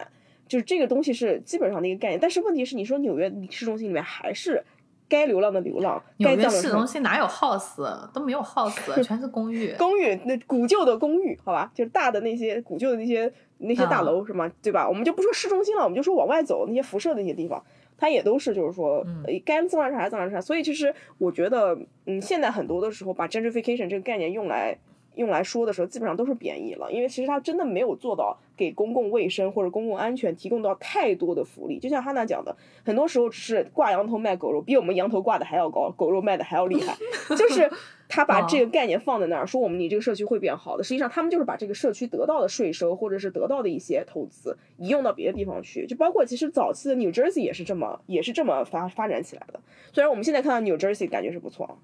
[0.46, 2.20] 就是这个东西是基本上的一个概念。
[2.20, 4.62] 但是问题是，你说纽约市中心里面还是。
[5.10, 6.02] 该流浪的流浪。
[6.16, 8.72] 纽约市中心哪有 house 都没有 house，
[9.04, 9.74] 全是公寓。
[9.76, 14.50] 公寓那古旧的公寓，好吧，就是大的那些古旧的那些那些大楼，是吗？
[14.62, 14.88] 对吧？
[14.88, 17.62] 我们就不说市中心了，我们就说往外走那些辐射的那些地方。
[17.98, 19.04] 它也都是，就是说，
[19.44, 20.40] 该自然啥自然啥。
[20.40, 24.74] 所以其实我觉得，嗯，现在很多的时候把 gentrification 这个概念用来
[25.14, 31.78] 用来说的时候，基本上都是贬义了，因为其实它真的没有做到给公共卫生或者公共安全提供到太多的福利。
[31.78, 36.96] 就像哈娜讲的，很多时候只是挂羊头卖狗肉，比我们羊头挂的还要高，狗肉卖的还要厉害，
[37.36, 37.70] 就是。
[38.12, 40.82] 他把这个概念放在那儿，说我们你这个社区会变好的。
[40.82, 45.86] 实际上，他们就是把这个社区得到的税收，或者是得到的一些投资，移用到别的地方去。
[45.86, 49.60] 就包括其实早期的 New Jersey 也是这么，也是这么发发展起来的。
[49.92, 51.78] 虽然我们现在看到 New Jersey 感觉是不错，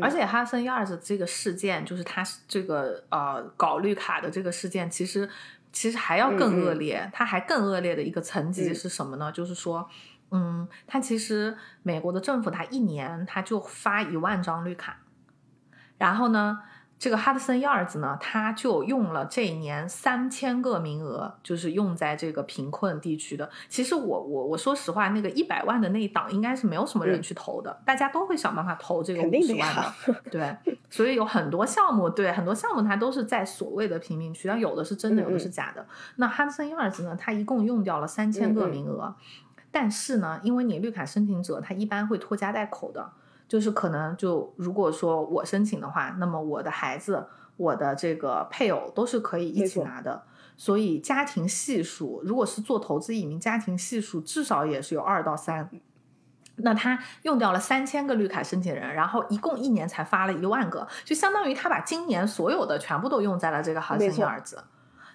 [0.00, 5.28] 而且哈森 Yards 这个事件，就是他这个呃搞绿卡的这个事件，其实
[5.72, 7.10] 其实还要更恶劣。
[7.12, 9.30] 它还更恶劣的一个层级是什么呢？
[9.32, 9.88] 就是说，
[10.30, 14.98] 嗯，它其实美国的政府，它一年它就发一万张绿卡。
[15.98, 16.58] 然后呢，
[17.02, 23.50] 这个哈德森 Yards 呢，他就用了这一年三千个名额，就是用在这个贫困地区的。
[23.68, 30.14] 其实我我我说实话，那个一百万的那一档应该是没有什么人去投的，大家都会想办法投这个五十万的。
[30.30, 30.56] 对，
[30.88, 35.84] 所以有很多项目，对很多项目它都是在所谓的贫民区，但有的是真的，有的是假的。
[36.18, 39.12] 那哈德森 Yards 呢，它一共用掉了三千个名额，
[39.72, 43.10] 但是呢，因为你绿卡申请者他一般会拖家带口的。
[43.52, 47.26] 就是可能就如果说我申请的话，那么我的孩子、
[47.58, 50.22] 我的这个配偶都是可以一起拿的。
[50.56, 55.68] 所以家庭系数，如果是做投资移民，家庭系数至少也是有二到三。
[56.56, 64.64] 那他用掉了三千个绿卡申请人，然后一共一年才发了一万个，就相当于他把今年所有的全部都用在了这个哈森儿子。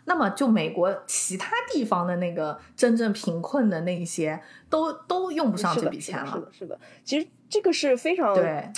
[0.08, 6.34] 那么就美国其他地方的那个真正贫困的那一些，都都用不上这笔钱了。
[6.34, 7.28] 是的，是的，其实。
[7.50, 8.70] 这个是非常对，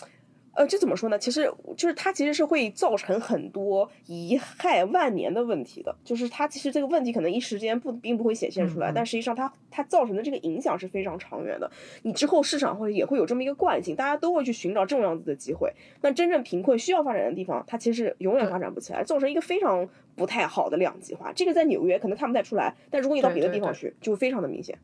[0.60, 1.18] 呃，这怎么说呢？
[1.18, 5.96] 其实就是它其实是会造成很多遗害万年的问题的。
[6.04, 11.72] 就是它其实这个问题可能一时间不并不会显现出来，但实际上它它造成的这个影响是非常长远的。
[12.02, 15.72] 你之后市场会也会有这么一个惯性，大家都会去寻找这种样子的机会。
[16.02, 19.88] 那真正贫困需要发展的地方，它其实永远发展不起来，造成一个非常
[20.18, 21.32] 不太好的两极化。
[21.34, 24.78] 这个在纽约可能看不太出来，但如果你到别的地方去，就非常的明显。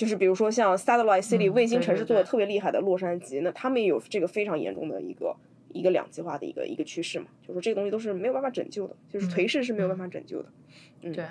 [0.00, 5.36] 就是比如说像 satellite city 卫星城市做的特别厉害的洛杉矶，那他们也有这个非常严重的一个
[5.74, 10.48] 一个两极化的一个一个趋势嘛，就说这个东西都是没有办法拯救的，就是颓势是没有办法拯救的。
[11.02, 11.26] 嗯，对，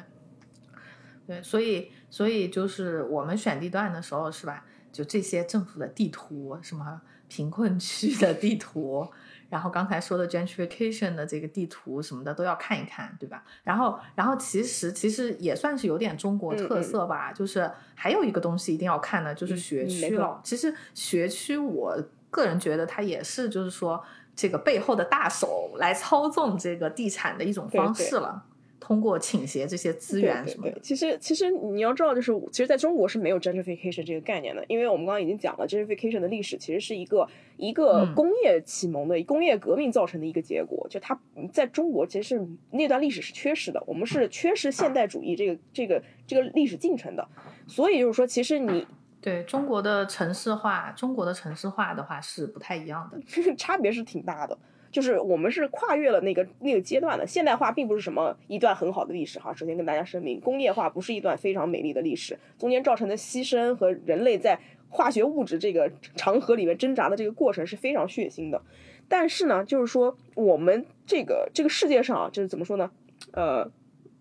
[1.25, 4.63] 对，所以所以就是我们选地段的时候是吧？
[4.91, 9.07] 就这些政府的地图，什么贫困区的地图。
[9.49, 13.43] 然后刚才说的 gentrification 的这个地图什么的都要看一看，对吧？
[13.63, 20.39] 然后，然后其实其实也算是有点中国特色吧，就是还有一个东西一定要看的，就是学区了。
[20.43, 21.97] 其实学区，我
[22.29, 24.03] 个人觉得它也是，就是说
[24.35, 28.43] 这个背后的大手来操纵这个地产的一种方式了。
[28.89, 41.15] 通过倾斜这些资源什么的，其实其实你要知道，就是其实在中国是没有 gentrification 这个概念的，因为我们刚刚已经讲了 gentrification 的历史，其实是一个一个工业启蒙的工业革命造成的一个结果，就它
[41.53, 47.27] 在中国其实是那段历史是缺失的，我们是缺失现代主义这个这个这个历史进程的，
[47.67, 48.87] 所以就是说，其实你
[49.21, 53.19] 对中国的城市化，中国的城市化的话是不太一样的，
[53.55, 54.57] 差别是挺大的。
[54.91, 59.53] 就是我们是跨越了那个那个阶段的现代化，并不是什么一段很好的历史哈。
[59.53, 64.59] 首先跟大家声明，工业化不是一段非常美丽的历史，中间造成的牺牲和人类在
[64.89, 68.61] 化学物质这个长河里面挣扎的这个过程是非常血腥的。
[69.07, 72.91] 但是呢，就是说我们这个这个世界上，就是怎么说呢？
[73.33, 73.71] 呃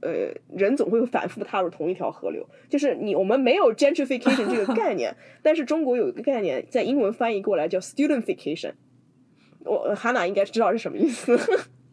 [0.00, 2.46] 呃，人总会反复踏入同一条河流。
[2.68, 8.74] 就是你我们没有 gentrification 这个概念， 但是中国有一个概念，在英文翻译过来叫 studentification。
[9.68, 11.38] 我哈娜应该知道是什么意思。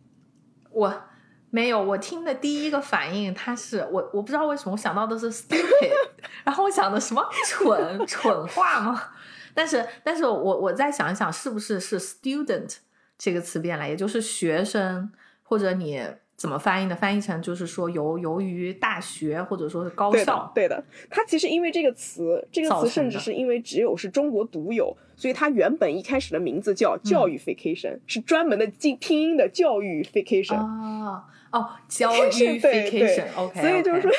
[0.71, 1.03] 我
[1.49, 5.91] 没有，我听的第一个反应，他是我我不知道为什么我想到的是 stupid，
[6.43, 9.09] 然后我想的什么蠢蠢话吗？
[9.53, 12.77] 但是但是我我再想一想，是不是是 student
[13.17, 15.11] 这个词变了，也就是学生
[15.43, 16.01] 或者你。
[16.37, 16.95] 怎么翻译的？
[16.95, 20.83] 翻译成就是说由由于大学或者说是高校，对的。
[21.09, 30.55] 它其实因为这个词，这个词甚至是因为只有是中国独有，所以它原本一开始的名字叫教育 vacation，是专门的拼拼音的教育 vacation。
[30.55, 33.61] 啊哦，教育 vacation，OK。
[33.61, 34.11] 所以就是说，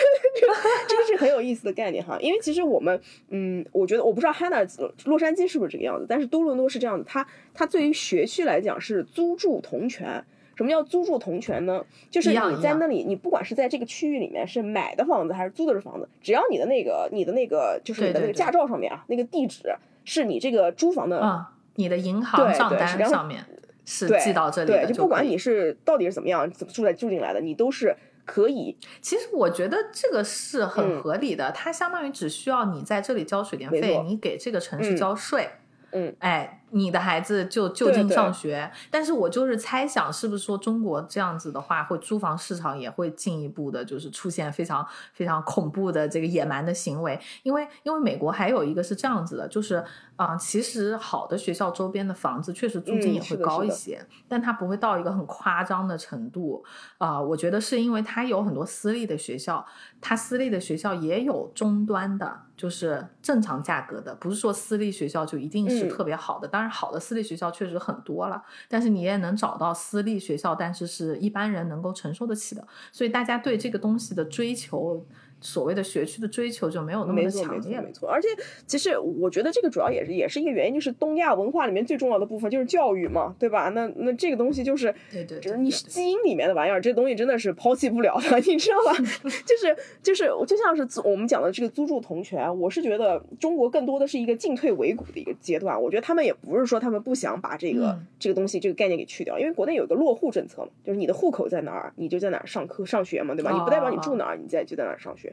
[0.89, 2.17] 这个是很有意思的概念哈。
[2.19, 2.99] 因为其实我们，
[3.29, 4.67] 嗯，我觉得我不知道 Hannah
[5.05, 7.05] 洛杉矶是不是这个样子，但是多伦多是这样子。
[7.07, 10.25] 它它对于学区来讲是租住同权。
[10.57, 11.85] 什么叫租住同权呢？
[12.11, 19.63] 就是你在那里，你不管是在这个区域里面是买的房子还是租的是房子，只要你的那个你的那个就是你的那个驾照上面啊，那个地址
[20.05, 23.45] 是你这个租房的你的银行账单上面
[23.85, 27.95] 是寄到这里的，就不管你是到底是怎么样怎么住在住进来的，你都是
[28.25, 28.77] 可以。
[29.03, 35.49] 其实我觉得这个是很合理的，它相当于只需要你在这里交水电费，你给这个城市交税。
[35.93, 47.19] 嗯，哎，你的孩子就就近上学，但是我就是猜想，是不是说中国这样子的话，会租房市场也会进一步的，就是出现非常非常恐怖的这个野蛮的行为？
[47.45, 49.83] 因为因为美国还有一个是这样子的，就是
[50.17, 56.65] 啊，其实好的学校周边的房子确实租金也会高一些，但它不会到一个很夸张的程度
[56.99, 57.21] 啊。
[57.21, 59.65] 我觉得是因为它有很多私立的学校，
[60.01, 62.43] 它私立的学校也有终端的。
[62.57, 66.49] 就是正常价格的，不是说私立学校就一定是特别好的。
[66.57, 72.67] 当然，好的私立学校确实很多了，但是你也能找到私立学校，但是是一般人能够承受得起的。
[72.91, 75.05] 所以大家对这个东西的追求。
[75.41, 78.09] 所谓的学区的追求就没有那么的强烈，没错。
[78.09, 78.29] 而且，
[78.67, 83.69] 其实我觉得这个主要也是也是一个原因，就是东亚文化里面最重要的部分就是教育嘛，对吧？
[83.71, 88.99] 那那这个东西就是，对对，就是你基因里面的玩意儿，这东西真的是抛弃不了的， 你知道吧？
[89.47, 95.81] 就是就是就像是我们讲的这个租住同权，我是觉得中国更多的是一个进退维谷的一个阶段。
[95.81, 103.53] 我觉得他们也不是说他们不想把这个这个东西这个概念给去掉，因为国内有一个落户政策嘛，就是你的户口在哪儿，你就在哪儿上课上学嘛，对吧？
[103.53, 105.26] 你不代表你住哪儿，你在就在哪儿上学。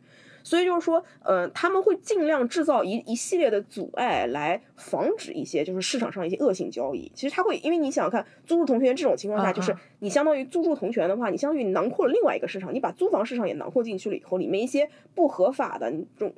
[0.44, 7.10] 所以就是说，呃，他们会尽量制造一一系列的阻碍，来防止一些就是市场上一些恶性交易。
[7.16, 16.34] 其实他会，因为你想想看，租住同权这种情况下，就是你相当于租住同权的话，你相当于囊括了另外一个市场，你把租房市场也囊括进去了以后，里面一些不合法的这种。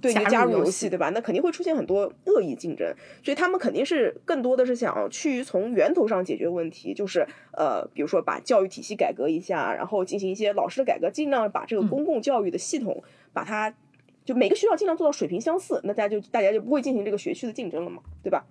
[0.00, 1.08] 对你加入游戏，对吧？
[1.10, 13.74] 那肯定会出现很多恶意竞争，所以他们肯定是更多的是想去从源头上解决问题，就是呃，比如说把教育体系改革一下，然后进行一些老师的改革，尽量把这个公共教育的系统，把它
[14.24, 18.44] 就每个学校尽量做到水平相似，那大家就大家就不会进行这个学区的竞争了嘛，对吧？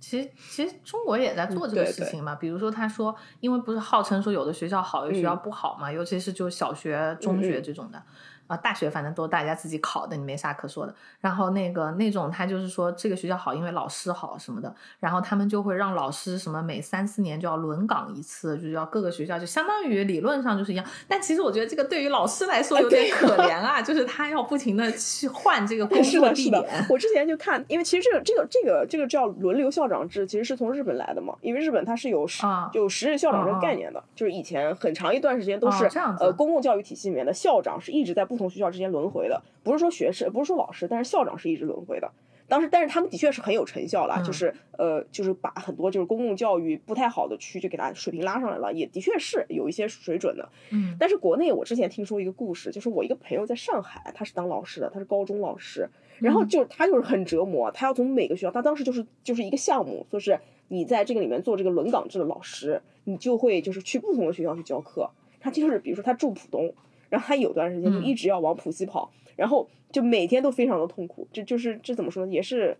[0.00, 8.02] 其实其实中国也在做这个事情嘛，比如说他说，因为不是号称说有的学校好，有的学校不好嘛，尤其是就小学、中学这种的。
[8.46, 10.94] 啊，大学反正都大家自己考的，你没啥可说的。
[11.20, 14.74] 然后那个那种他就是说这个学校好，因为老师好什么的。
[15.00, 20.84] 然后他们就会让老师什么每三四年就要轮岗一次，就是要各个学校就相当于理论上就是一样。
[21.08, 26.86] 但其实我觉得这个对于老师来说有点可 怜啊，就是他要不停的去换这个工作地点。
[26.90, 31.34] 我之前就看，因为其实这个这个这个这个叫轮流校长制，其实是从日本来的嘛。
[31.40, 35.88] 因为日本它是有十就十日校长这个概念的，就是以前很长一段时间都是
[36.20, 38.33] 呃公共教育体系里面的校长是一直在不。
[38.34, 42.10] 不同学校之间轮回的，不是说学生，不是说老师，但是校长是一直轮回的。
[42.46, 50.46] 当时，但是他们的确是很有成效啦，就是呃，就是把很多就是公共教育不太好的区就给他水平拉上来了，也的确是有一些水准的。
[50.70, 65.10] 嗯，但是国内我之前听说一个故事，就是我一个朋友在上海，他是当老师的，他是高中老师，然后就他就是很折磨，他要从每个学校，他当时就是就是一个项目，说是你在这个里面做这个轮岗制的老师，你就会就是去不同的学校去教课。
[65.40, 66.74] 他就是比如说他住浦东。
[67.14, 72.32] 然后他有段时间就一直要往浦西跑，然后就每天都非常的痛苦，这就是这怎么说呢？
[72.32, 72.76] 也是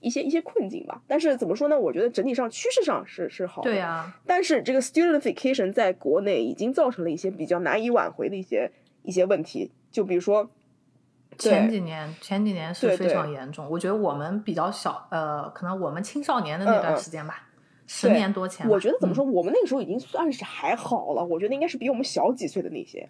[0.00, 1.00] 一些一些困境吧。
[1.06, 1.78] 但是怎么说呢？
[1.78, 3.70] 我觉得整体上趋势上是是好的。
[3.70, 4.18] 对啊。
[4.26, 8.68] 但是这个 studentification 在国内已经造成了一些比较难以挽回的一些
[9.04, 10.50] 一些问题，就比如说
[11.38, 13.70] 前几年前几年是非常严重。
[13.70, 17.48] 我觉得我们比较小，呃，可能我们青少年的那段时间吧，
[17.86, 18.68] 十年多前。
[18.68, 19.24] 我觉得怎么说？
[19.24, 21.24] 我们那个时候已经算是还好了。
[21.24, 23.08] 我觉得应该是比我们小几岁的那些。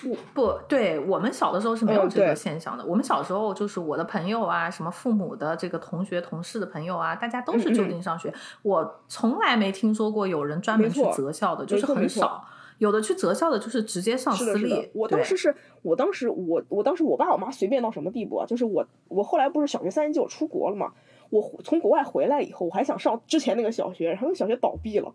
[0.00, 2.84] 不不对，我们小的时候是没有这个现象的。
[2.84, 8.32] 我们小时候就是我的朋友啊，什么父母的这个同学、同事的朋友啊，大家都是就近上学。
[8.62, 12.44] 我从来没听说过有人专门去择校的，就是很少。
[12.78, 14.88] 有的去择校的，就是直接上私立。
[14.94, 18.46] 我当时是我当时我我当时我爸我妈随便到什么地步啊？
[18.46, 20.92] 就是我我后来不是小学三年级我出国了嘛？
[21.30, 25.14] 我从国外回来以后，我还想上之前那个小学，然后那小学倒闭了，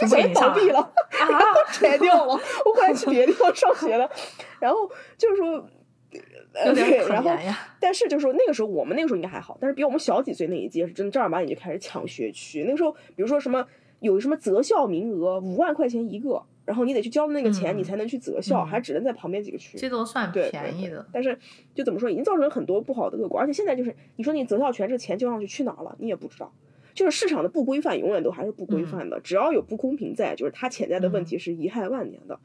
[0.00, 2.32] 那小学倒闭了，然后 拆掉了，
[2.64, 4.10] 我后来去别的地方上学了。
[4.58, 4.78] 然后
[5.16, 5.64] 就是说，
[6.74, 7.30] 对，然后
[7.78, 12.64] 但是就是说那个时候我们那个时候应该还好，但是比我们小几岁那一届是真正儿八经就开始抢学区。
[12.64, 13.66] 那个时候，比如说什么
[14.00, 16.42] 有什么择校名额，五万块钱一个。
[16.68, 19.78] 然后你得去交的那个钱，你才能去择校，还只能在旁边几个区。
[19.78, 21.06] 这都算便宜的。
[21.10, 21.38] 但是
[21.74, 23.40] 就怎么说，已经造成了很多不好的恶果。
[23.40, 26.52] 而且现在就是，你说你择校权这钱交上去去哪了，你也不知道。
[26.92, 32.38] 就是市场的不规范永远都还是不规范的，只要有不公平在，就是它潜在的问题是贻害万年的。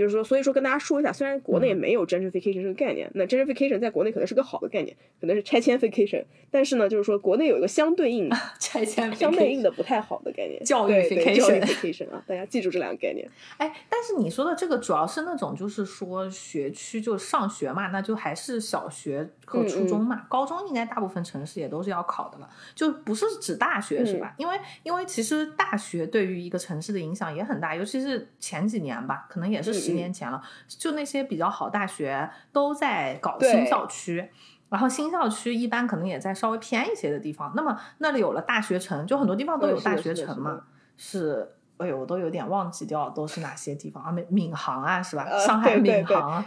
[0.00, 13.28] 就是说，所以说跟大家说一下，虽然国内没有 gentrification 这个概念，那 gentrification 在国内可能是个好的概念，可能是拆迁 vacation，但是呢，就是说国内有一个相对应 拆迁相对应的不太好的概念，教育 vacation 啊，大家记住这两个概念。
[13.58, 24.32] 哎，但是你说的这个主要是那种就是说学区就上学嘛，那就还是小学和初中嘛，高中应该大部分城市也都是要考的了，就不是指大学是吧？
[24.36, 34.30] 因为因为其实大学对于一个城市的影响也很大，尤其是前几年吧，可能也是十年前了，就那些比较好大学都在搞新校区，
[34.68, 40.60] 然后新校区一般可能也在稍微偏一些的地方，那么那里有了大学城，就很多地方都有大学城嘛，
[40.96, 45.26] 是，哎呦，我都有点忘记掉都是哪些地方啊，闵闵行啊，是吧？
[45.44, 46.44] 上海闵行，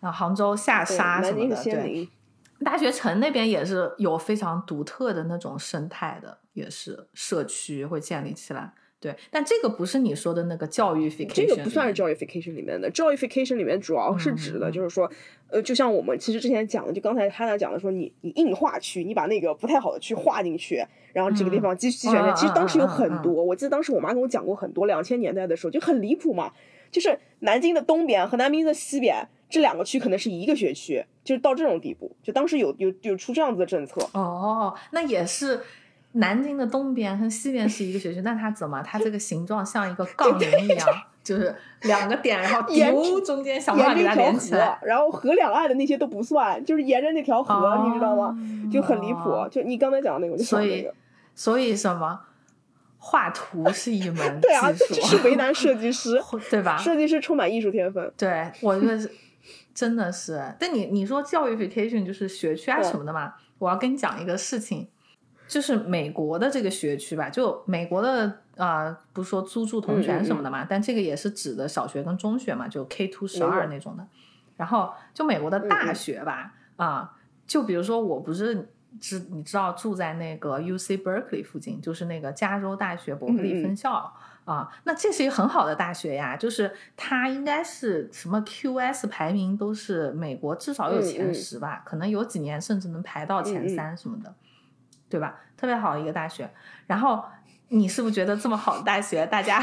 [0.00, 2.08] 啊，杭州下沙什么的，对，
[2.64, 8.72] 大学城那边也是有非常独特的那种生态的，也是社区会建立起来。
[8.98, 12.90] 对，但这个不是你说的那个教育这个不算是教育 fication 里面的。
[12.90, 15.10] 教育 fication 里面主要是指的，就是说，
[15.48, 26.50] 呃，就像我们其实之前讲的，就刚才他那讲的，说你你硬划区，你把那个不太好的区划进去，然后这个地方继继续选其实当时有很多，我记得当时我妈跟我讲过很多，两千年代的时候就很离谱嘛，
[26.90, 34.00] 就是南京的东边和南京的西边这两个区可能是一个学区，就是到这种地步，就当时有有有出这样子的政策。
[34.12, 35.60] 哦，那也是。
[36.16, 38.80] 南京的东边和西边是一个学区，那它怎么？
[38.82, 40.88] 它这个形状像一个杠铃一样，
[41.24, 44.78] 就是两个点，然后丢中间想办法给它连起来。
[44.84, 48.32] 然后河两岸的那些都不算，就是沿着那条河，你知道吗？
[48.72, 49.44] 就很离谱。
[49.50, 50.88] 就你刚才讲的那个，就所以
[51.34, 52.20] 所以什么？
[52.98, 56.76] 画图是一门对啊，这是为难设计师， 对吧？
[56.78, 58.12] 设计师充满艺术天分。
[58.16, 59.10] 对，我觉得是
[59.74, 60.54] 真的是。
[60.58, 63.34] 但你你说教育 vacation 就是学区啊什么的嘛？
[63.58, 64.88] 我要跟你讲一个事情。
[65.46, 74.06] 就是美国的这个学区吧，就美国的啊，不是说租住同权什么的嘛，但这个也是指的小学跟中学嘛，就 K two 十二那种的。
[74.56, 77.14] 然后就美国的大学吧，啊，
[77.46, 84.10] 就比如说我不是知你知道住在那个 U C Berkeley 附近，就是那个加州大学伯克利分校
[84.44, 94.34] 啊，那这是一个很好的大学呀，就是它应该是什么 Q S 排名都是美国至少有前十吧，可能有几年甚至能排到前三什么的。
[95.06, 95.36] 对吧？
[95.56, 96.50] 特别好一个大学，
[96.88, 97.22] 然后
[97.68, 99.62] 你是不是觉得这么好的大学，大家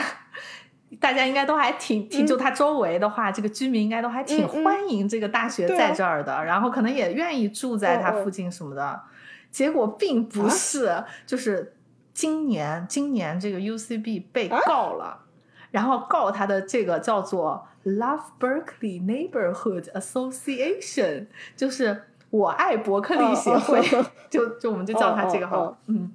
[0.97, 9.01] 大家应该都还挺挺就它周围的话，这个居民应该都还挺欢迎这个大学在这儿的，然后可能也愿意住在它附近什么的。
[9.49, 11.75] 结果并不是，就是
[12.13, 15.25] 今年今年这个 UCB 被告了，
[15.71, 22.03] 然后告他的这个叫做 Love Berkeley Neighborhood Association，就是。
[22.31, 23.85] 我爱伯克利协会，
[24.29, 26.09] 就就我们就叫他这个号，嗯，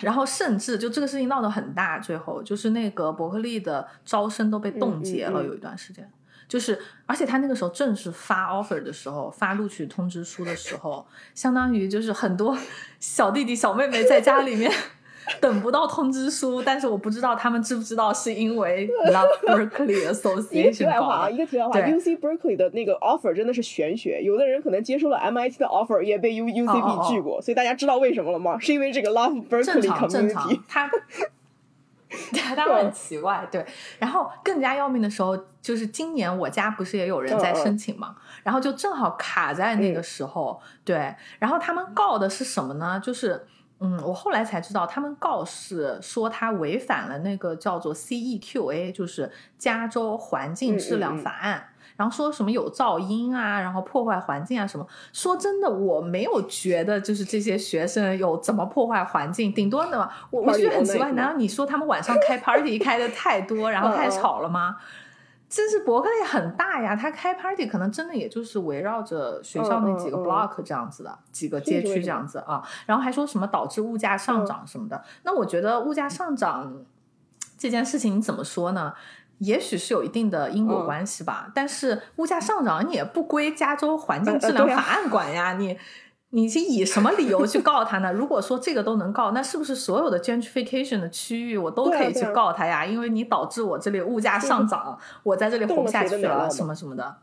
[0.00, 6.08] 然后甚至就这个事情闹得很大，最后就是那个伯克利的招生都被冻结了，有一段时间，
[6.46, 11.04] 就是而且他那个时候正是发 offer 的时候，发录取通知书的时候，
[11.34, 12.56] 相当于就是很多
[13.00, 14.70] 小弟弟小妹妹在家里面。
[15.40, 26.34] 等不到通知书，但是我不知道他们知不知道是因为 Love Berkeley Association 一个题外话啊，一个题外话，U C Berkeley 的那个 offer 真的是玄学，有的人可能接受了 M I T 的 offer，也被
[26.34, 28.58] U U C B 拒过，所以大家知道为什么了吗？
[28.60, 30.90] 是因为这个 Love Berkeley community，他
[32.54, 33.64] 他很奇怪，对。
[33.98, 41.14] 然后更加要命的时候，就是今年我家不是也有人在申请嘛，然后就正好卡在那个时候，对。
[41.38, 43.00] 然后他们告的是什么呢？
[43.02, 43.46] 就是。
[43.80, 54.86] 嗯，我后来才知道，他们告示说他违反了那个叫做 CEQA，就是加州环境质量法案，然后说什么有噪音啊，然后破坏环境啊什么。
[55.12, 64.76] 说真的，我没有觉得就是这些学生有怎么破坏环境，顶多呢，我我觉得很奇怪，难道你说他们晚上开 party 开的太多，然后太吵了吗？
[65.54, 75.00] 这是伯克利很大呀，他开 party 可能真的也就是围绕着学校那几个 block 这样子的几个街区这样子啊，然后还说什么导致物价上涨什么的。
[75.22, 76.84] 那我觉得物价上涨
[77.56, 78.94] 这件事情你怎么说呢？
[79.38, 85.78] 也许是有一定的因果关系吧，但是物价上涨你也不归加州环境质量法案管呀，你。
[86.34, 88.12] 你是以什么理由去告他呢？
[88.12, 92.84] 如果说这个都能告，那是不是所有的 gentrification 的区域我都可以去告他呀？
[92.84, 97.18] 因为你导致我这里物价上涨，我在这里活不下去了，什么什么的。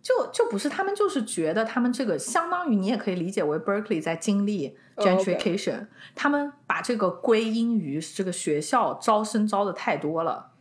[0.00, 10.51] 就就不是他们，就是觉得他们这个相当于你也可以理解为 Berkeley 在经历 gentrification，他们把这个归因于这个学校招生招的太多了。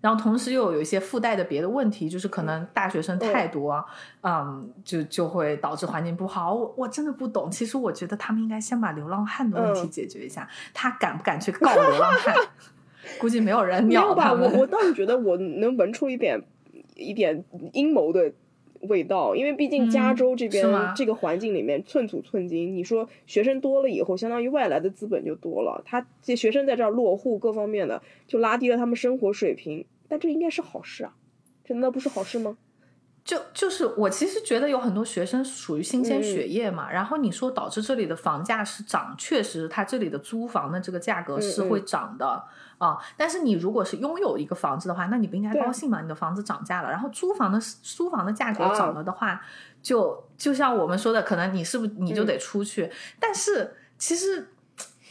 [0.00, 3.84] 然后同时又有一些附带的别的问题，就是可能大学生太多，
[4.22, 6.54] 嗯，就就会导致环境不好。
[6.54, 7.50] 我我真的不懂。
[7.50, 10.48] 其实我觉得他们应该先把流浪汉的问题解决一下。
[10.72, 12.34] 他敢不敢去告流浪汉？
[13.18, 14.52] 估计没有人鸟他们。
[14.52, 16.40] 我我 倒是觉得我能闻出一点
[16.94, 17.42] 一点
[17.72, 18.32] 阴谋的
[18.82, 22.74] 味道，因为毕竟加州这边这个环境里面寸土寸金。
[22.76, 29.84] 你说学生多了以后，相当于外来的资本就多了，他这学生在这儿落户，各方面的就拉低了他们生活水平。
[30.08, 31.14] 但这应该是好事啊，
[31.64, 32.56] 这难道不是好事吗？
[33.28, 42.42] 就就是我其实觉得有很多学生属于新鲜血液嘛，然后你说导致这里的房价是涨，确实它这里的租房的这个价格是会涨的
[42.78, 42.96] 啊。
[43.18, 46.00] 但是你如果是拥有一个房子的话，那你不应该高兴吗？
[46.00, 49.38] 你的房子涨价了，然后租房的租房的价格涨了的话，
[49.82, 52.90] 就就像我们说的，可能你是不是你就得出去？
[53.20, 54.48] 但是其实。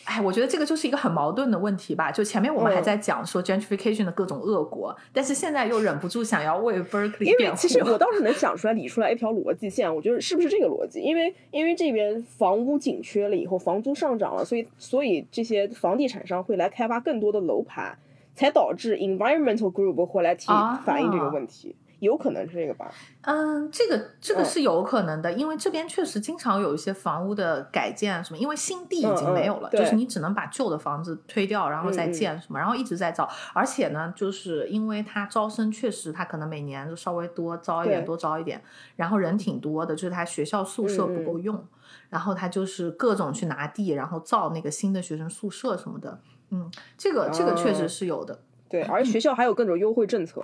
[0.08, 2.10] 哎，我觉得这个就是一个很矛盾的问题吧。
[2.10, 7.58] 就前面我们还在讲说 gentrification 的各种恶果，但是现在又忍不住想要为 Berkeley 辩护。
[7.60, 11.02] 其实我倒是能想出来理出来一条逻辑线，我觉得是不是这个逻辑？
[11.02, 17.98] 因为因为这边房屋紧缺了以后，房租上涨了，所以所以这些房地产商会来开发更多的楼盘，
[18.34, 20.48] 才导致 environmental group 会来提
[20.86, 21.76] 反映这个问题。
[22.00, 22.92] 有可能是这个吧？
[23.22, 33.28] 嗯，这个这个是有可能的，因为这边确实经常有一些房屋的改建什么，因为新地已经没有了，就是你只能把旧的房子推掉，然后再建什么，然后一直在造。
[33.54, 38.62] 而且呢，就是因为它招生确实它可能每年就稍微多招一点，多招一点，
[38.96, 41.66] 然后人挺多的，就是他学校宿舍不够用，
[42.10, 46.20] 然后他就是各种去拿地，然后造那个新的学生宿舍什么的。
[46.52, 48.40] 嗯，这个这个确实是有的。
[48.70, 50.44] 对，而学校还有各种优惠政策。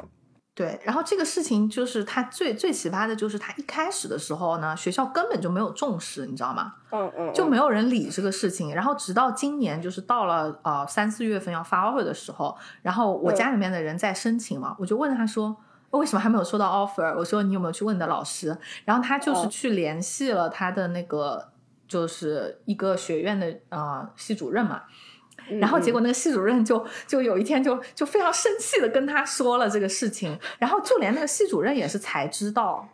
[0.55, 6.75] 对，然后这个事情就是他最最奇葩的，就是他一开始的时候呢，学校根本就没有重视，你知道吗？
[6.91, 8.75] 嗯嗯，就没有人理这个事情。
[8.75, 15.57] 然后直到今年，就是到了呃三四月份要发 offer 的时候，然后我家里面的人在申请嘛，我就问他说，
[15.89, 17.17] 为什么还没有收到 offer？
[17.17, 18.55] 我说你有没有去问你的老师？
[18.85, 21.49] 然后他就是去联系了他的那个，
[21.87, 24.83] 就是一个学院的呃系主任嘛。
[25.59, 32.87] 然后结果那个系主任就就有一天就就非常生气的跟他说了这个事情，然后就连那个系主任也是才知道，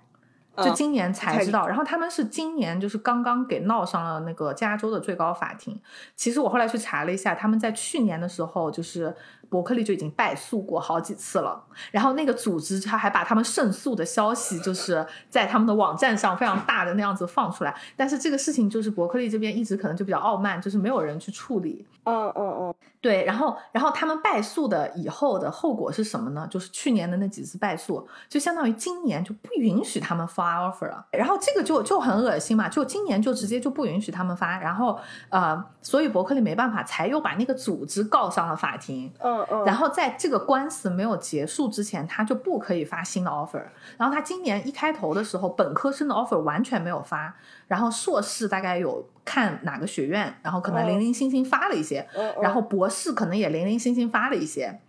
[0.63, 1.67] 就今年才知道。
[1.67, 5.79] 然后他们是今年就是刚刚给闹上了那个加州的最高法庭。
[6.15, 9.15] 其实我后来去查了一下，他们在去年的时候就是。
[9.49, 17.75] 伯克利就已经败诉过好几次了，然后那个组织他还把他们胜诉的消息，就是在他们的网站上非常大的那样子放出来。
[17.97, 21.83] 但是这个事情就是伯克利这边一直可能就比较傲慢，就是没有人去处理。
[22.03, 23.25] 嗯嗯嗯，对。
[23.25, 26.47] 然后，然后他们败诉的以后的后果是什么呢？
[26.49, 31.05] 就是去年的那几次败诉，就相当于今年就不允许他们发 offer 了。
[31.11, 34.59] 然后这个就就很恶心嘛，就今年就直接就不允许他们发。
[34.59, 39.11] 然后呃，所以伯克利没办法，才又把那个组织告上了法庭。
[39.19, 39.45] 嗯。
[39.65, 43.61] 然后在这个官司没有结束之前，他就不可以发新的 offer。
[43.97, 47.35] 然后他今年一开头的时候，本科生的 offer 完全没有发，
[47.67, 52.07] 然后硕士大概有看哪个学院，然后可能零零星星发了一些，
[52.41, 54.79] 然后博士可能也零零星星发了一些。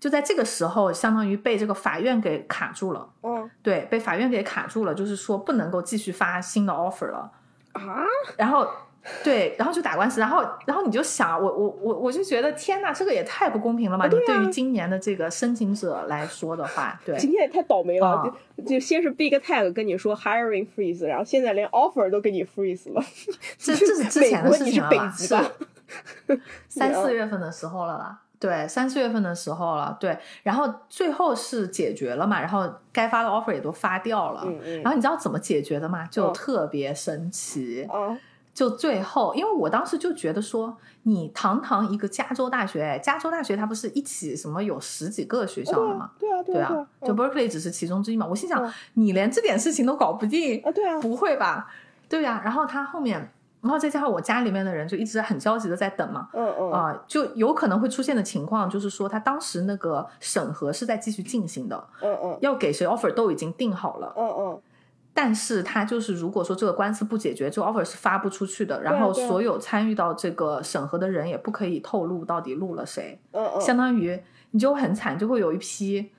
[0.00, 3.08] 就在这个时候，相当于被这个法院给卡住了。
[3.22, 7.30] 嗯，对，被法院给卡住了，就是说不能够继续发新的 offer 了。
[7.74, 8.02] 啊，
[8.36, 8.66] 然后。
[9.24, 14.06] 对，然后就打官司，然后，然后你就想，我我我我就觉得天哪，这个也太不公平了嘛！
[14.06, 23.02] 你对于今年的这个申请者来说的话，对，今天也太倒霉了，就就先是 Big tag 跟你说 hiring freeze，然后现在连 offer 都给你 freeze 了，
[23.56, 25.10] 这这是之前的事情了吧？
[25.16, 25.34] 是
[26.68, 34.44] 三四月份的时候了啦，对，三四月份的时候了，对，然后最后是解决了嘛，然后该发的 offer 也都发掉了，
[34.82, 36.06] 然后你知道怎么解决的吗？
[36.10, 37.86] 就特别神奇。
[38.52, 46.10] 就最后，因为我当时就觉得说，你堂堂一个加州大学，加州大学它不是一起什么有十几个学校的吗？
[46.18, 48.26] 对啊，对啊，就 Berkeley 只是其中之一嘛。
[48.26, 50.72] 我心想，你连这点事情都搞不定啊？
[50.72, 51.68] 对啊，不会吧？
[52.08, 52.42] 对呀。
[52.44, 53.32] 然后他后面，
[53.62, 56.28] 然后再加上我家里面的人就一直很焦急的在等嘛。
[56.32, 56.72] 嗯嗯。
[56.72, 61.88] 啊，就有可能会出现的情况就是说，他当时那个审核是在继续进行的。
[62.02, 62.38] 嗯嗯。
[62.40, 64.14] 要给谁 offer 都已经定好了。
[64.16, 64.62] 嗯嗯。
[65.12, 68.80] 但是他就是，如果说这个官司不解决，这个 offer 是发不出去的。
[68.80, 73.20] 然后所有参与到这个审核的人也不可以透露到底录了谁。
[73.32, 73.60] 嗯嗯。
[73.60, 76.10] 相当于你就很惨，就会有一批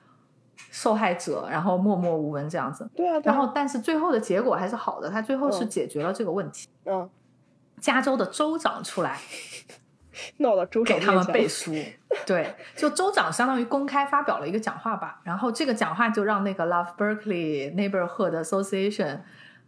[0.69, 2.87] 受害者，然后默默无闻这样子。
[2.93, 3.19] 对啊。
[3.23, 6.67] 然后，但是最后的结果还是好的，他最后是解决了这个问题。
[6.85, 7.09] 嗯。
[7.81, 9.19] 加州的州长出来。
[10.37, 11.73] 闹到州长给他们背书，
[12.27, 19.21] 对，就州长相当于公开发表了一个讲话吧，然后这个讲话就让那个 Love Berkeley Neighborhood Association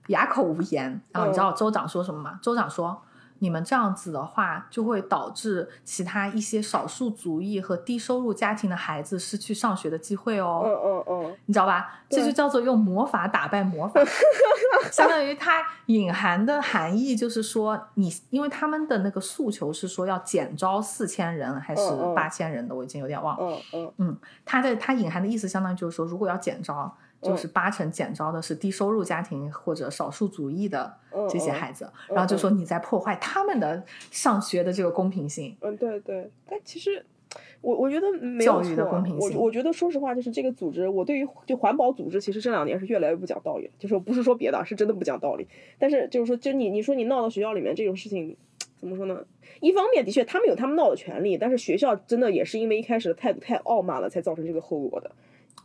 [0.07, 1.01] 哑口无言。
[1.11, 2.39] 然后你知道州长说什么吗？
[2.41, 3.01] 州长说
[3.43, 10.63] ：“你们这样子的话，就会导致其他一些少数族裔和低收入家庭的孩子失去上学的机会哦。
[10.65, 11.99] 嗯嗯嗯，你知道吧？
[12.09, 13.99] 这就叫做用魔法打败魔法，
[14.89, 21.81] 相当于它隐含的含义就是说，你因为他们的那个诉求是说要减招四千人还是
[22.15, 23.45] 八千人的，我已经有点忘了。
[23.45, 26.95] 嗯嗯嗯，它的它隐含的意思相当于就是说，如果要减招。
[27.23, 30.93] 就是八成减招的是低收入家庭或者少数族裔的
[31.29, 35.55] 这些孩子，然后就说你在破坏他们的上学的这个公平性。
[35.61, 37.05] 嗯，对对，但其实
[37.61, 39.37] 我我觉得没有教育的公平性。
[39.37, 43.71] 我我觉得说实话，就是这个组织，我对于就环保组织，其实这两年是越来越不讲道理了。
[43.79, 45.47] 就是不是说别的，是真的不讲道理。
[45.79, 48.35] 但是就是说，就你你说你闹到学校里面这种事情，
[48.77, 49.23] 怎么说呢？
[49.61, 55.09] 一方面的确他们有他们闹的权利，但是学校真的也是因为一开始的态度太傲慢了，才造成这个后果的。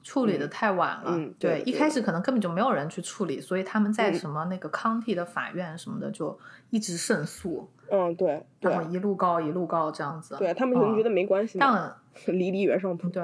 [0.03, 6.39] 处理的太晚了，对，一开始可能根本就没有人去处理，所以他们在什么那个 county 的法院什么的就
[6.71, 11.95] 一直胜诉，嗯，对，然后一路告一路告这样子，对他们可能觉得没关系，但
[12.27, 13.23] 离离原上谱，对。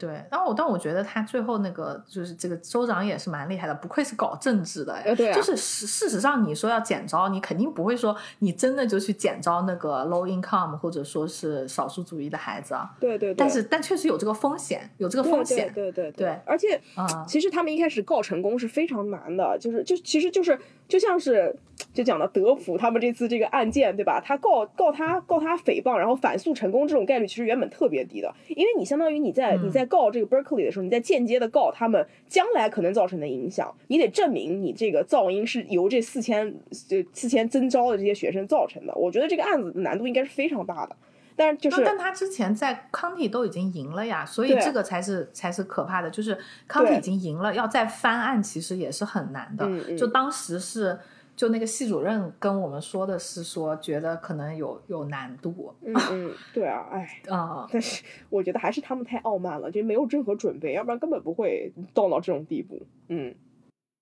[0.00, 21.54] 对，然后我但我觉得他最后那个就是这个州长也是蛮厉害的，不愧是搞政治的，对，就是事事实上你说要减招，你肯定不会说你真的就去减招那个 low income 或者说是少数族裔的孩子啊，对对对，但是但确实有这个风险，有这个风险，对对对，而且啊，其实他们一开始告成功是非常难的，就是就其实就是就像是。
[21.94, 24.22] 就讲到德普他们这次这个案件，对吧？
[24.22, 36.54] 他告告他告他诽谤，然后反诉成功，这种概率其实原本特别低的，因为你相当于你在你在告这个 Berkeley 的时候，你在间接的告他们将来可能造成的影响，你得证明你这个噪音是由这四千
[36.88, 38.94] 这四千增招的这些学生造成的。
[38.94, 40.96] 我觉得这个案子难度应该是非常大的，
[41.34, 49.68] 但是就是但他之前在康体都已经赢了呀，所以这个才是才是可怕的，就是康体已经赢了，要再翻案其实也是很难的。
[49.96, 50.98] 就当时是。
[51.40, 55.74] 就那个系主任跟我们说的是说，觉得可能有有难度。
[55.80, 62.82] 嗯嗯，对啊，哎啊，但是我觉得还是他们太傲慢了，就没有任何准备，要不然根本不会到到这种地步。
[63.08, 63.34] 嗯。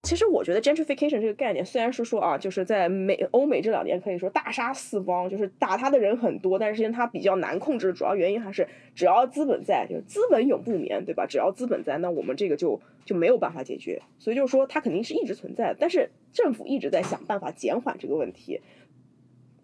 [0.05, 11.27] 其实我觉得 gentrification 这个概念，虽然是说啊，就是在美欧美这两年可以说大杀四方，就是打他的人很多，但是因为它比较难控制，主要原因还是只要资本在，就是资本永不眠，对吧？
[11.27, 14.01] 只要资本在，那我们这个就就没有办法解决。
[14.21, 18.61] 所以就是说，它肯定是一直存在的，但是政府一直在想办法减缓这个问题。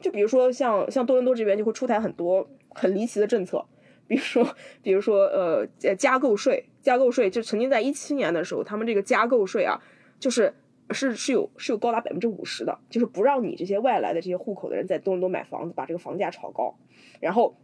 [0.01, 3.65] 就比如说像像多伦多这边就会出台很多很离奇的政策，
[4.09, 5.65] 比如说比如说呃
[5.97, 9.81] 加购税，加购税就曾经在一七年的时候，他们这个加购税啊。
[10.25, 10.55] 就是
[10.89, 16.75] 是是有是有高达百分之五十的，就是不让你这些外来的这些户口的人在多伦多买房子，把这个房价炒高，
[17.21, 17.55] 然后，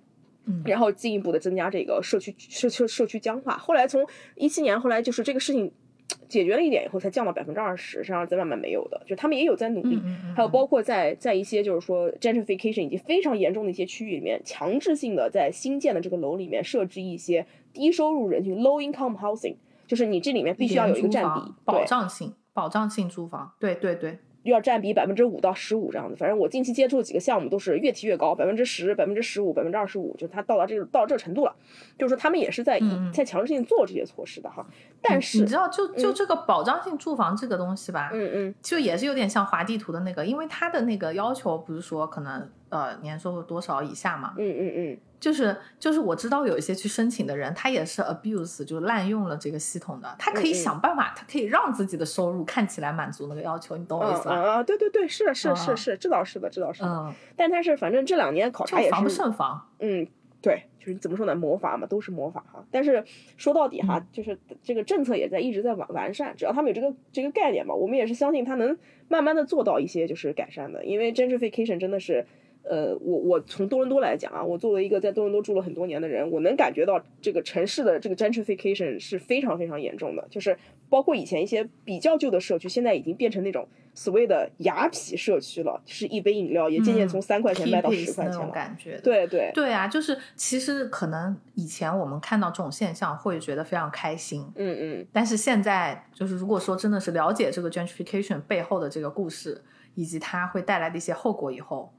[0.67, 3.57] 然后进一步的增加这个社区社区社区僵化。
[3.57, 5.73] 后来从一七年后来就是这个事情
[6.29, 9.99] 解决了一点以后，才降到百分之二十，实际上在慢慢没有的，就他们也有在努力。
[10.37, 19.55] 还有包括在在一些就是说 gentrification 以及非常严重的一些区域里面，强制性的在新建的这个楼里面设置一些低收入人群 low income housing，
[19.87, 22.35] 就是你这里面必须要有一个占比保障性。
[22.53, 26.17] 保障性住房，对对对，要占比百分之五到十五这样子。
[26.17, 31.55] 反正我近期接触的几个项目都是越提越高，百分之十、百分之十五、百分之二十五，就是它到达这个到这个程度了。
[31.99, 32.81] 就是说他们也是在
[33.13, 34.67] 在强制性做这些措施的哈。
[35.01, 44.99] 但是你知道，就就这个保障性住房这个东西吧，嗯嗯，就也是有点像划地图的那个，因为它的那个要求不是说可能呃年收入多少以下嘛，嗯嗯嗯。
[45.21, 50.17] 就是就是我知道有一些去申请的人，他也是 abuse，就滥用了这个系统的。
[50.19, 54.35] 他可以想办法，他可以让自己的收入看起来满足那个要求，你懂我意思吧？
[54.35, 56.89] 啊，对对对，是是是是，这倒是的，这倒是的。
[56.89, 59.69] 嗯，但他是反正这两年考察也是防不胜防。
[59.81, 60.07] 嗯，
[60.41, 61.35] 对，就是怎么说呢？
[61.35, 62.65] 魔法嘛，都是魔法哈。
[62.71, 63.05] 但是
[63.37, 72.27] 说到底哈，就是这个政策也在一直在完完善，只要他们有这个这个概念嘛，我们也是相信他能慢慢的做到一些就是改善的，因为 gentrification 真的是。
[72.63, 80.57] 呃，我我从多伦多来讲啊，我作为一个在多伦多住了很多年的人，我能感觉到这个城市的这个 gentrification 是非常非常严重的，就是
[80.89, 88.51] 包括以前一些比较旧的社区，现在已经变成那种所谓的雅痞社区了，就是一杯饮料也渐渐从三块钱卖到十块钱了。
[88.51, 99.63] 感觉对对对啊，就是其实可能以前我们看到这种现象会觉得非常开心，嗯嗯，但是现在就是如果说真的是了解这个 gentrification 背后的这个故事，
[99.95, 101.93] 以及它会带来的一些后果以后。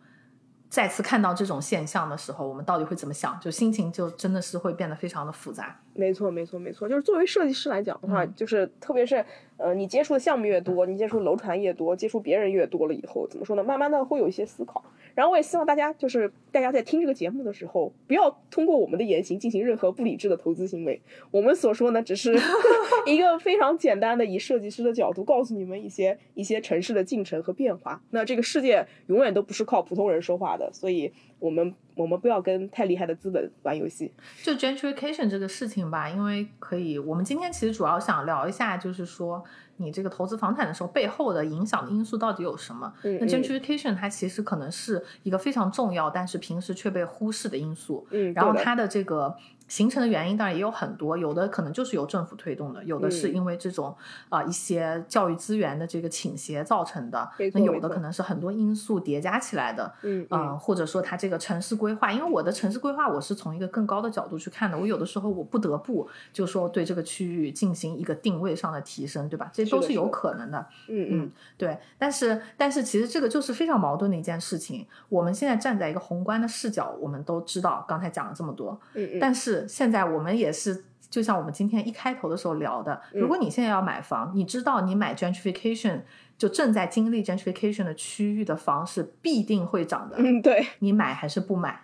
[0.71, 3.37] 再次看到这种现象的时候，我们到底会怎么想？
[3.41, 5.77] 就心情就真的是会变得非常的复杂。
[5.93, 6.87] 没错，没错，没错。
[6.87, 9.23] 就是作为设计师来讲的话，就是特别是
[9.57, 13.61] 呃，你接触的项目越多，你接触楼船越多，接触别人越多了以后，怎么说呢？
[13.61, 14.81] 慢慢的会有一些思考。
[15.15, 21.01] 然后我也希望大家就是大家在听这个节目的时候，不要通过我们的言行进行任何不理智的投资行为。
[21.31, 22.33] 我们所说呢，只是
[23.05, 28.01] 一个非常简单的以设计师的角度告诉你们一些一些城市的进程和变化。
[28.11, 34.11] 那这个世界永远都不是靠普通人说话的，所以我们我们不要跟太厉害的资本玩游戏。
[34.43, 39.43] 就 gentrification 这个事情吧，因为可以，我们今天其实主要想聊一下，就是说。
[39.81, 42.93] 你这个投资房产的时候，背后的影响的因素到底有什么？
[43.03, 48.07] 那 gentrification 它其实可能是一个非常重要，但是平时却被忽视的因素。
[48.11, 49.35] 嗯，然后它的这个。
[49.71, 53.95] 形成的原因当然也有很多，有的可能就是由政府推动的，有的是因为这种
[54.27, 69.49] 啊一些教育资源的这个倾斜造成的，那有的可能是很多因素叠加起来的，嗯嗯，或者说它这个城市规划，因为我的城市规划我是从一个更高的角度去看的，我有的时候我不得不就说对这个区域进行一个定位上的提升，对吧？
[69.53, 71.77] 这都是有可能的，嗯嗯，对。
[71.97, 74.85] 但是但是其实这个就是非常矛盾的一件事情。
[75.07, 79.60] 我们现在站在一个宏观的视角，我们都知道刚才讲了这么多，嗯嗯，但是。
[79.67, 86.01] 现在我们也是，就像我们今天一开头的时候聊的，如果你现在要买房，你知道你买 gentrification
[86.37, 90.15] 就正在经历 gentrification 的区域的房是必定会涨的。
[90.19, 91.81] 嗯，对，你买还是不买？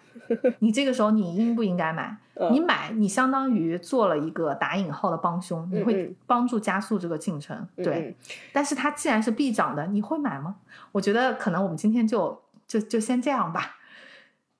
[0.59, 2.17] 你这个时候你应不应该买？
[2.51, 7.67] 你买，你相当于做了一个打引号的帮凶，你会帮助加速这个进程。
[7.75, 8.15] 对，
[8.53, 10.57] 但是它既然是必涨的，你会买吗？
[10.91, 13.76] 我觉得可能我们今天就就就先这样吧。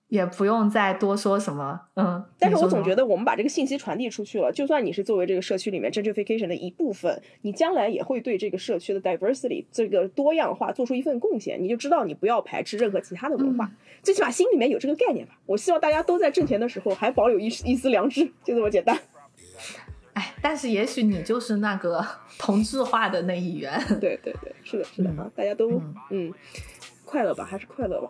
[0.09, 2.23] 也不用再多说什么，嗯。
[2.39, 11.61] 但是我总觉得我们把这个信息传递出去了，就算你是作为这个社区里面 gentrification 的一部分，你将来也会对这个社区的 diversity 这个多样化做出一份贡献。
[11.61, 13.69] 你就知道你不要排斥任何其他的文化，
[14.01, 15.37] 最起码心里面有这个概念吧。
[15.45, 18.97] 我希望大家都在挣钱的时候还保有一一丝良知，就这么简单。
[20.13, 22.03] 哎，但是也许你就是那个
[22.39, 23.77] 同质化的那一员。
[23.99, 26.33] 对对对，是的，是的啊，大家都嗯
[27.03, 28.09] 快乐吧，还是快乐吧。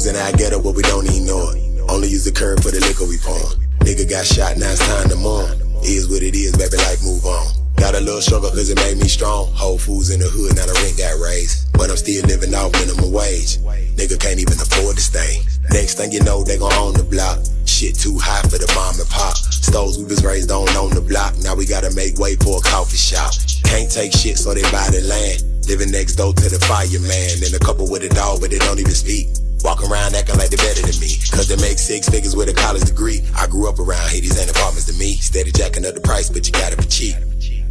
[0.00, 1.90] Losing I get up, but we don't know it.
[1.90, 3.36] Only use the curb for the liquor we pour.
[3.84, 5.60] Nigga got shot, now it's time to mourn.
[5.82, 7.59] Is what it is, baby, like move on.
[7.80, 9.48] Got a little struggle cause it made me strong.
[9.56, 11.72] Whole foods in the hood, now the rent got raised.
[11.72, 13.56] But I'm still living off minimum wage.
[13.96, 15.40] Nigga can't even afford to stay.
[15.72, 17.40] Next thing you know, they gon' own the block.
[17.64, 19.32] Shit too high for the mom and pop.
[19.32, 21.40] Stoves we was raised on on the block.
[21.40, 23.32] Now we gotta make way for a coffee shop.
[23.64, 25.40] Can't take shit, so they buy the land.
[25.64, 27.40] Living next door to the fireman.
[27.40, 29.32] And a couple with a dog, but they don't even speak.
[29.64, 31.16] Walk around acting like they better than me.
[31.32, 33.24] Cause they make six figures with a college degree.
[33.32, 35.16] I grew up around here, ain't apartments to me.
[35.16, 37.16] Steady jacking up the price, but you gotta be cheap.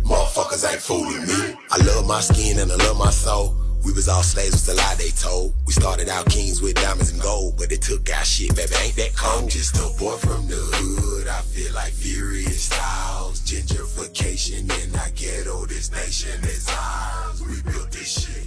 [0.09, 1.55] Motherfuckers ain't fooling me.
[1.69, 3.55] I love my skin and I love my soul.
[3.85, 5.53] We was all slaves, was a lie they told.
[5.67, 8.95] We started out kings with diamonds and gold, but they took our shit, baby, ain't
[8.95, 9.43] that cold?
[9.43, 13.39] I'm just a boy from the hood, I feel like furious styles.
[13.41, 17.41] Gentrification in our ghetto, this nation is ours.
[17.41, 18.45] We built this shit.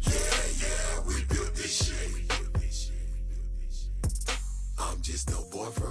[0.00, 0.12] Yeah,
[0.62, 1.92] yeah, we built this shit.
[4.78, 5.85] I'm just no boy from